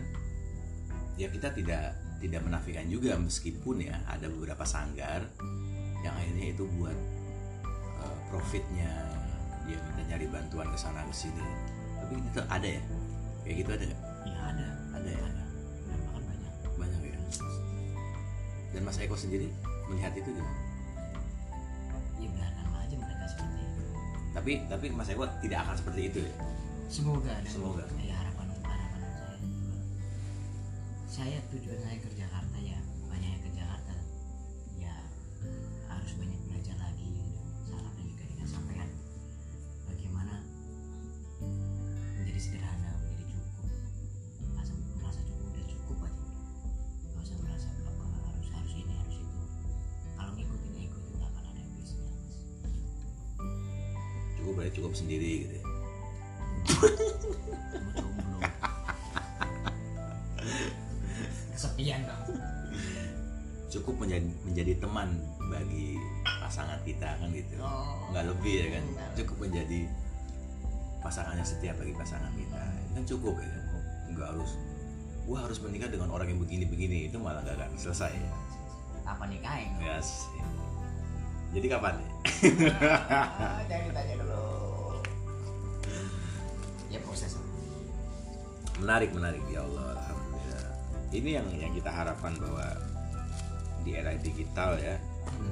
[1.16, 5.24] ya kita tidak tidak menafikan juga meskipun ya ada beberapa sanggar
[6.05, 6.97] yang akhirnya itu buat
[7.97, 8.93] uh, profitnya
[9.64, 11.45] dia minta nyari bantuan ke sana ke sini.
[12.05, 12.83] Tapi itu ada ya.
[13.41, 14.09] Kayak gitu ada nggak
[18.71, 19.51] dan Mas Eko sendiri
[19.91, 20.61] melihat itu gimana?
[22.21, 23.83] Ya biarkan aja mereka seperti itu.
[24.31, 26.33] Tapi tapi Mas Eko tidak akan seperti itu ya?
[26.91, 27.85] Semoga Semoga.
[28.03, 29.79] ya harapan harapan saya juga.
[31.11, 32.09] Saya tujuan saya ke
[74.14, 74.50] nggak harus.
[75.28, 77.11] Wah harus menikah dengan orang yang begini-begini.
[77.12, 78.12] Itu malah nggak akan selesai.
[78.14, 78.30] Ya
[79.11, 79.70] apa nikahin?
[79.82, 80.30] Yes.
[81.50, 81.98] jadi kapan?
[82.80, 84.46] Ah, jangan ditanya dulu.
[86.88, 87.34] Ya proses.
[88.78, 89.42] Menarik menarik.
[89.50, 90.66] Ya Allah alhamdulillah.
[91.11, 92.66] Ini yang yang kita harapkan bahwa
[93.82, 95.00] di era digital ya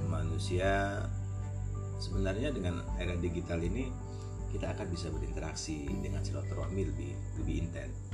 [0.06, 1.02] manusia
[1.98, 3.88] sebenarnya dengan era digital ini
[4.52, 8.07] kita akan bisa berinteraksi dengan silaturahmi lebih lebih intens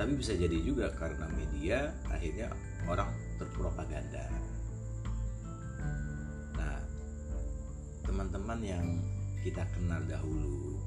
[0.00, 2.48] tapi bisa jadi juga karena media akhirnya
[2.88, 4.32] orang terpropaganda.
[6.56, 6.80] Nah
[8.08, 8.86] teman-teman yang
[9.44, 10.80] kita kenal dahulu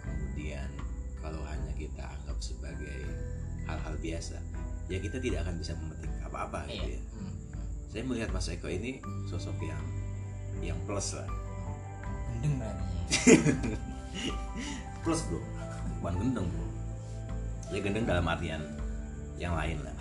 [0.00, 0.72] kemudian
[1.20, 3.04] kalau hanya kita anggap sebagai
[3.68, 4.40] hal-hal biasa
[4.88, 6.96] ya kita tidak akan bisa memetik apa-apa gitu iya.
[6.96, 7.02] ya.
[7.16, 7.32] Hmm.
[7.88, 9.84] saya melihat Mas Eko ini sosok yang
[10.64, 11.28] yang plus lah.
[12.40, 12.84] Gendeng berarti.
[15.04, 15.40] Plus bro
[16.00, 16.63] bukan gendeng bro
[17.72, 18.60] ya gendeng dalam artian
[19.40, 19.96] yang lain lah.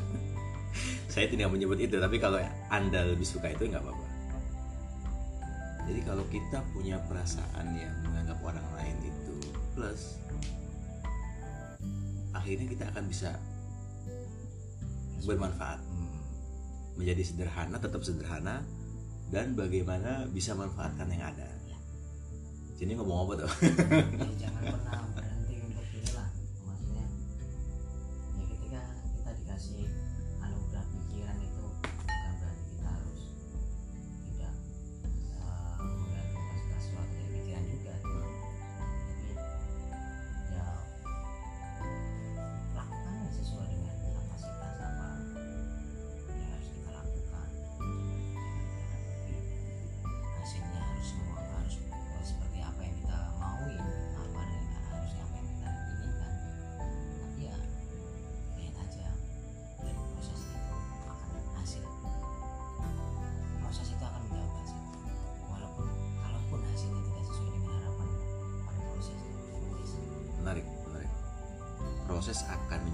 [1.12, 2.38] Saya tidak menyebut itu tapi kalau
[2.70, 4.06] anda lebih suka itu nggak apa-apa.
[5.90, 9.34] Jadi kalau kita punya perasaan yang menganggap orang lain itu
[9.74, 10.20] plus
[12.30, 13.30] akhirnya kita akan bisa
[15.26, 15.80] bermanfaat.
[15.82, 16.08] Hmm.
[17.00, 18.60] menjadi sederhana tetap sederhana
[19.32, 21.48] dan bagaimana bisa manfaatkan yang ada.
[22.76, 23.52] Jadi ngomong apa tuh?
[23.60, 25.00] Jadi jangan pernah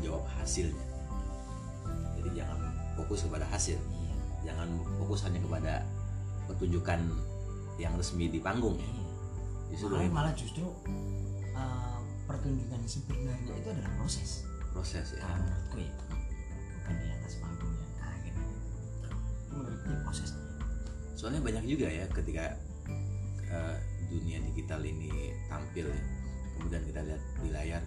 [0.07, 0.87] menjawab hasilnya.
[2.15, 2.59] Jadi jangan
[2.95, 3.75] fokus kepada hasil.
[3.75, 4.15] Iya
[4.47, 4.69] jangan
[5.03, 5.83] fokus hanya kepada
[6.47, 7.03] pertunjukan
[7.83, 8.87] yang resmi di panggung ya.
[8.87, 9.05] iya.
[9.75, 10.63] Justru malah, malah justru
[11.59, 11.99] uh,
[12.31, 14.47] pertunjukan sebenarnya itu adalah proses.
[14.71, 15.27] Proses ya.
[15.27, 15.93] Kalau menurutku ya
[16.79, 20.43] bukan di atas panggungnya akhirnya itu menurutku prosesnya
[21.19, 22.55] soalnya banyak juga ya ketika
[23.51, 23.77] eh,
[24.07, 26.03] dunia digital ini tampil ya.
[26.55, 27.83] Kemudian kita lihat di layar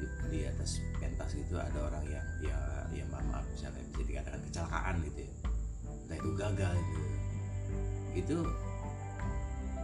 [0.00, 2.58] di, di atas pentas gitu ada orang yang ya
[2.90, 5.32] ya maaf, maaf misalnya bisa dikatakan kecelakaan gitu ya.
[5.86, 7.00] Entah itu gagal gitu
[8.10, 8.38] itu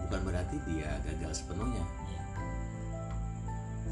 [0.07, 1.85] bukan berarti dia gagal sepenuhnya.
[1.85, 2.23] Iya.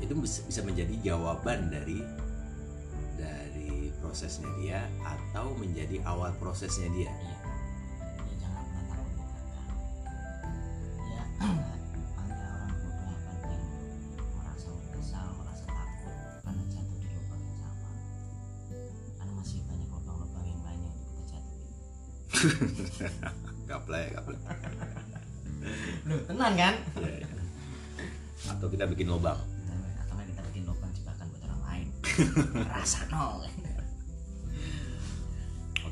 [0.03, 2.03] Itu bisa bisa menjadi jawaban dari
[3.15, 7.13] dari prosesnya dia atau menjadi awal prosesnya dia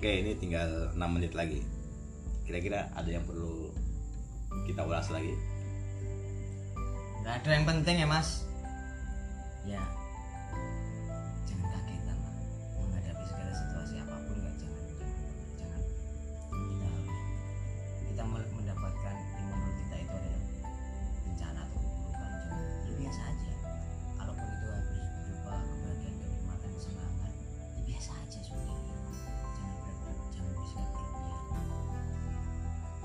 [0.03, 1.62] oke ini tinggal 6 menit lagi.
[2.42, 3.70] Kira-kira ada yang perlu
[4.66, 5.30] kita ulas lagi?
[7.22, 8.42] Nggak ada yang penting ya mas.
[9.62, 9.78] Ya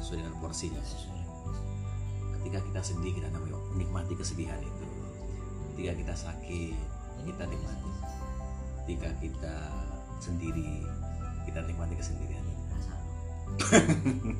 [0.08, 0.80] sesuai dengan porsinya
[2.40, 4.88] ketika kita sedih kita namanya menikmati kesedihan itu.
[5.76, 6.80] Ketika kita sakit
[7.28, 7.92] kita nikmati.
[8.80, 9.56] Ketika kita
[10.24, 10.88] sendiri
[11.44, 12.40] kita nikmati kesendirian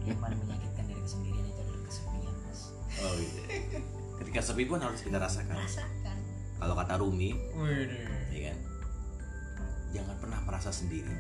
[0.08, 2.62] yang paling menyakitkan dari kesendirian itu adalah kesepian mas.
[3.04, 3.42] Oh gitu
[4.24, 5.56] ketika sepi pun harus kita rasakan.
[5.60, 6.18] Rasakan.
[6.58, 7.92] Kalau kata Rumi Wih,
[8.32, 8.58] ya kan?
[9.92, 11.12] Jangan pernah merasa sendiri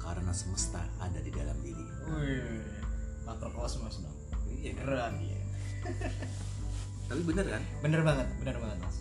[0.00, 1.86] karena semesta ada di dalam diri.
[2.16, 2.77] Wih,
[3.28, 4.16] makrokosmos dong.
[4.48, 5.38] iya Keren ya.
[7.08, 8.96] tapi bener kan bener banget bener banget mas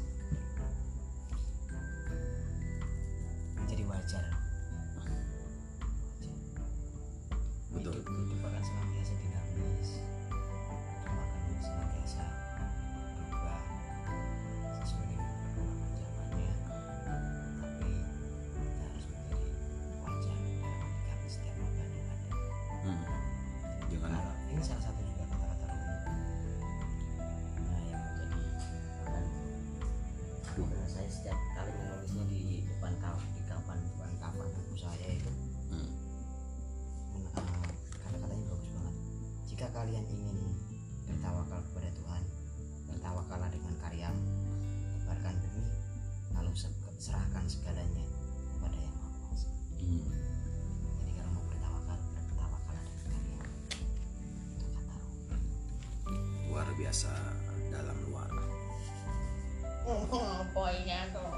[56.77, 57.09] biasa
[57.73, 58.29] dalam luar.
[60.55, 61.33] Poinnya tuh.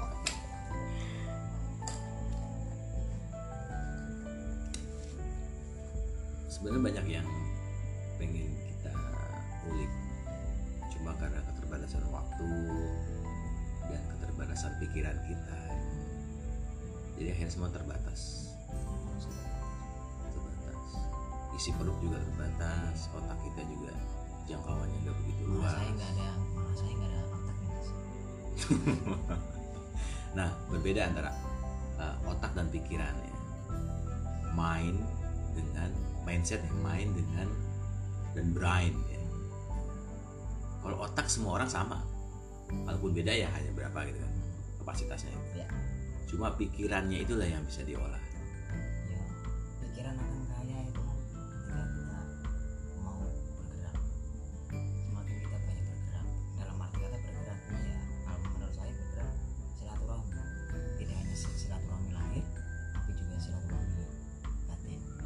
[6.52, 7.28] Sebenarnya banyak yang
[8.20, 8.92] pengen kita
[9.64, 9.92] ulik
[10.92, 12.52] cuma karena keterbatasan waktu
[13.88, 15.60] dan keterbatasan pikiran kita.
[17.16, 18.52] Jadi akhirnya semua terbatas.
[20.20, 20.84] Terbatas.
[21.56, 24.19] Isi perut juga terbatas otak kita juga
[24.50, 25.70] jangkauannya nggak begitu luas.
[25.70, 26.28] saya nggak ada
[26.58, 27.78] malah saya nggak ada otaknya
[30.38, 31.30] nah berbeda antara
[32.00, 33.34] uh, otak dan pikiran ya.
[34.50, 34.98] Mind
[35.54, 35.90] dengan
[36.26, 37.48] mindset ya mind dengan
[38.34, 39.22] dan brain ya.
[40.80, 42.02] Kalau otak semua orang sama
[42.86, 44.32] walaupun beda ya hanya berapa gitu kan
[44.82, 45.66] kapasitasnya ya.
[46.30, 48.29] Cuma pikirannya itulah yang bisa diolah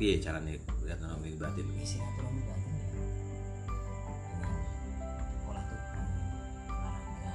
[0.04, 0.52] piye caranya
[0.84, 1.64] lihat ekonomi batin.
[1.80, 2.84] Ya silaturahmi batin ya.
[4.28, 4.52] Dengan
[5.48, 5.96] pola tubuh
[6.68, 7.32] olahraga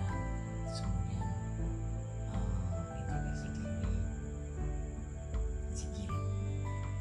[0.69, 1.25] terus kemudian
[2.29, 3.89] eh, introspeksi diri
[5.73, 6.13] zikir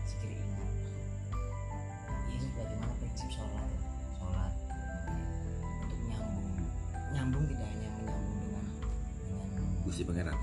[0.08, 0.56] zikir ini
[2.32, 3.68] ini bagaimana prinsip sholat
[4.16, 4.52] sholat
[5.84, 6.48] untuk nyambung
[7.12, 8.64] nyambung tidak hanya menyambung dengan
[9.20, 10.37] dengan Gusti Pangeran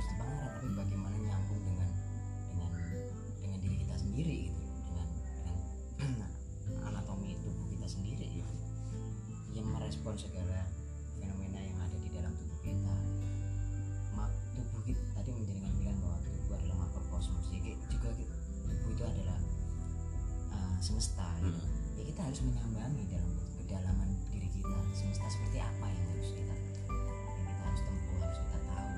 [20.86, 21.50] semesta gitu.
[21.50, 21.98] Hmm.
[21.98, 27.46] ya kita harus menyambangi dalam kedalaman diri kita semesta seperti apa yang harus kita yang
[27.50, 28.94] kita harus tempuh harus kita tahu.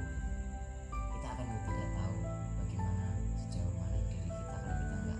[1.15, 2.17] Kita akan tidak tahu
[2.59, 3.07] bagaimana
[3.39, 5.15] sejauh mana diri kita kalau kita nggak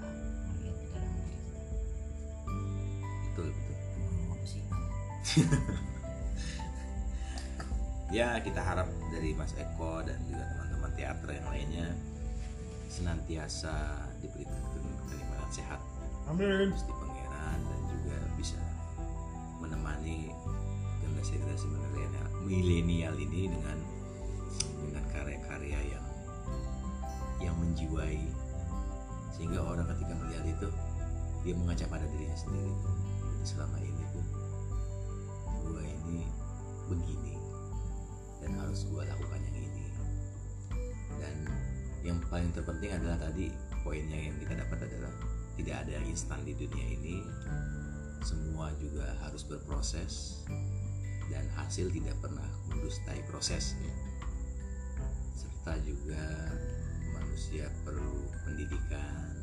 [0.59, 1.55] melihat kedalaman diri kita.
[3.31, 3.75] Betul betul.
[4.27, 4.63] Apa sih
[8.17, 11.87] ya kita harap dari Mas Eko dan juga teman-teman teater yang lainnya
[12.91, 14.59] senantiasa diberikan
[15.07, 15.79] kenikmatan sehat
[16.27, 18.59] Amin Gusti Pangeran dan juga bisa
[19.63, 20.27] menemani
[20.99, 23.77] generasi-generasi milenial milenial ini dengan
[24.83, 26.05] dengan karya-karya yang
[27.39, 28.27] yang menjiwai.
[29.31, 30.67] Sehingga orang ketika melihat itu
[31.47, 32.75] dia mengaca pada dirinya sendiri.
[33.23, 34.25] Jadi selama ini tuh
[35.63, 36.27] gua ini
[36.91, 37.39] begini
[38.43, 39.85] dan harus gua lakukan yang ini.
[41.23, 41.35] Dan
[42.03, 43.47] yang paling terpenting adalah tadi
[43.87, 47.25] poinnya yang kita dapat adalah tidak ada yang instan di dunia ini.
[48.21, 50.45] Semua juga harus berproses
[51.27, 53.93] dan hasil tidak pernah mendustai proses ya.
[55.35, 56.23] serta juga
[57.11, 59.33] manusia perlu pendidikan.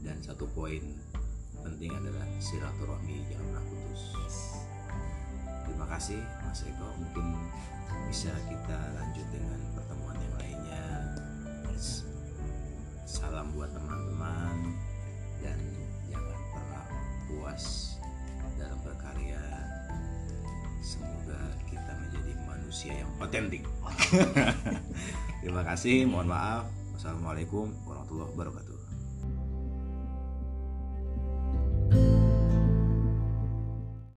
[0.00, 0.80] Dan satu poin
[1.60, 4.04] penting adalah silaturahmi jangan pernah putus.
[5.68, 6.88] Terima kasih Mas Eko.
[6.96, 7.26] Mungkin
[8.08, 9.60] bisa kita lanjut dengan
[25.40, 26.66] terima kasih mohon maaf.
[26.94, 28.69] Wassalamualaikum warahmatullahi wabarakatuh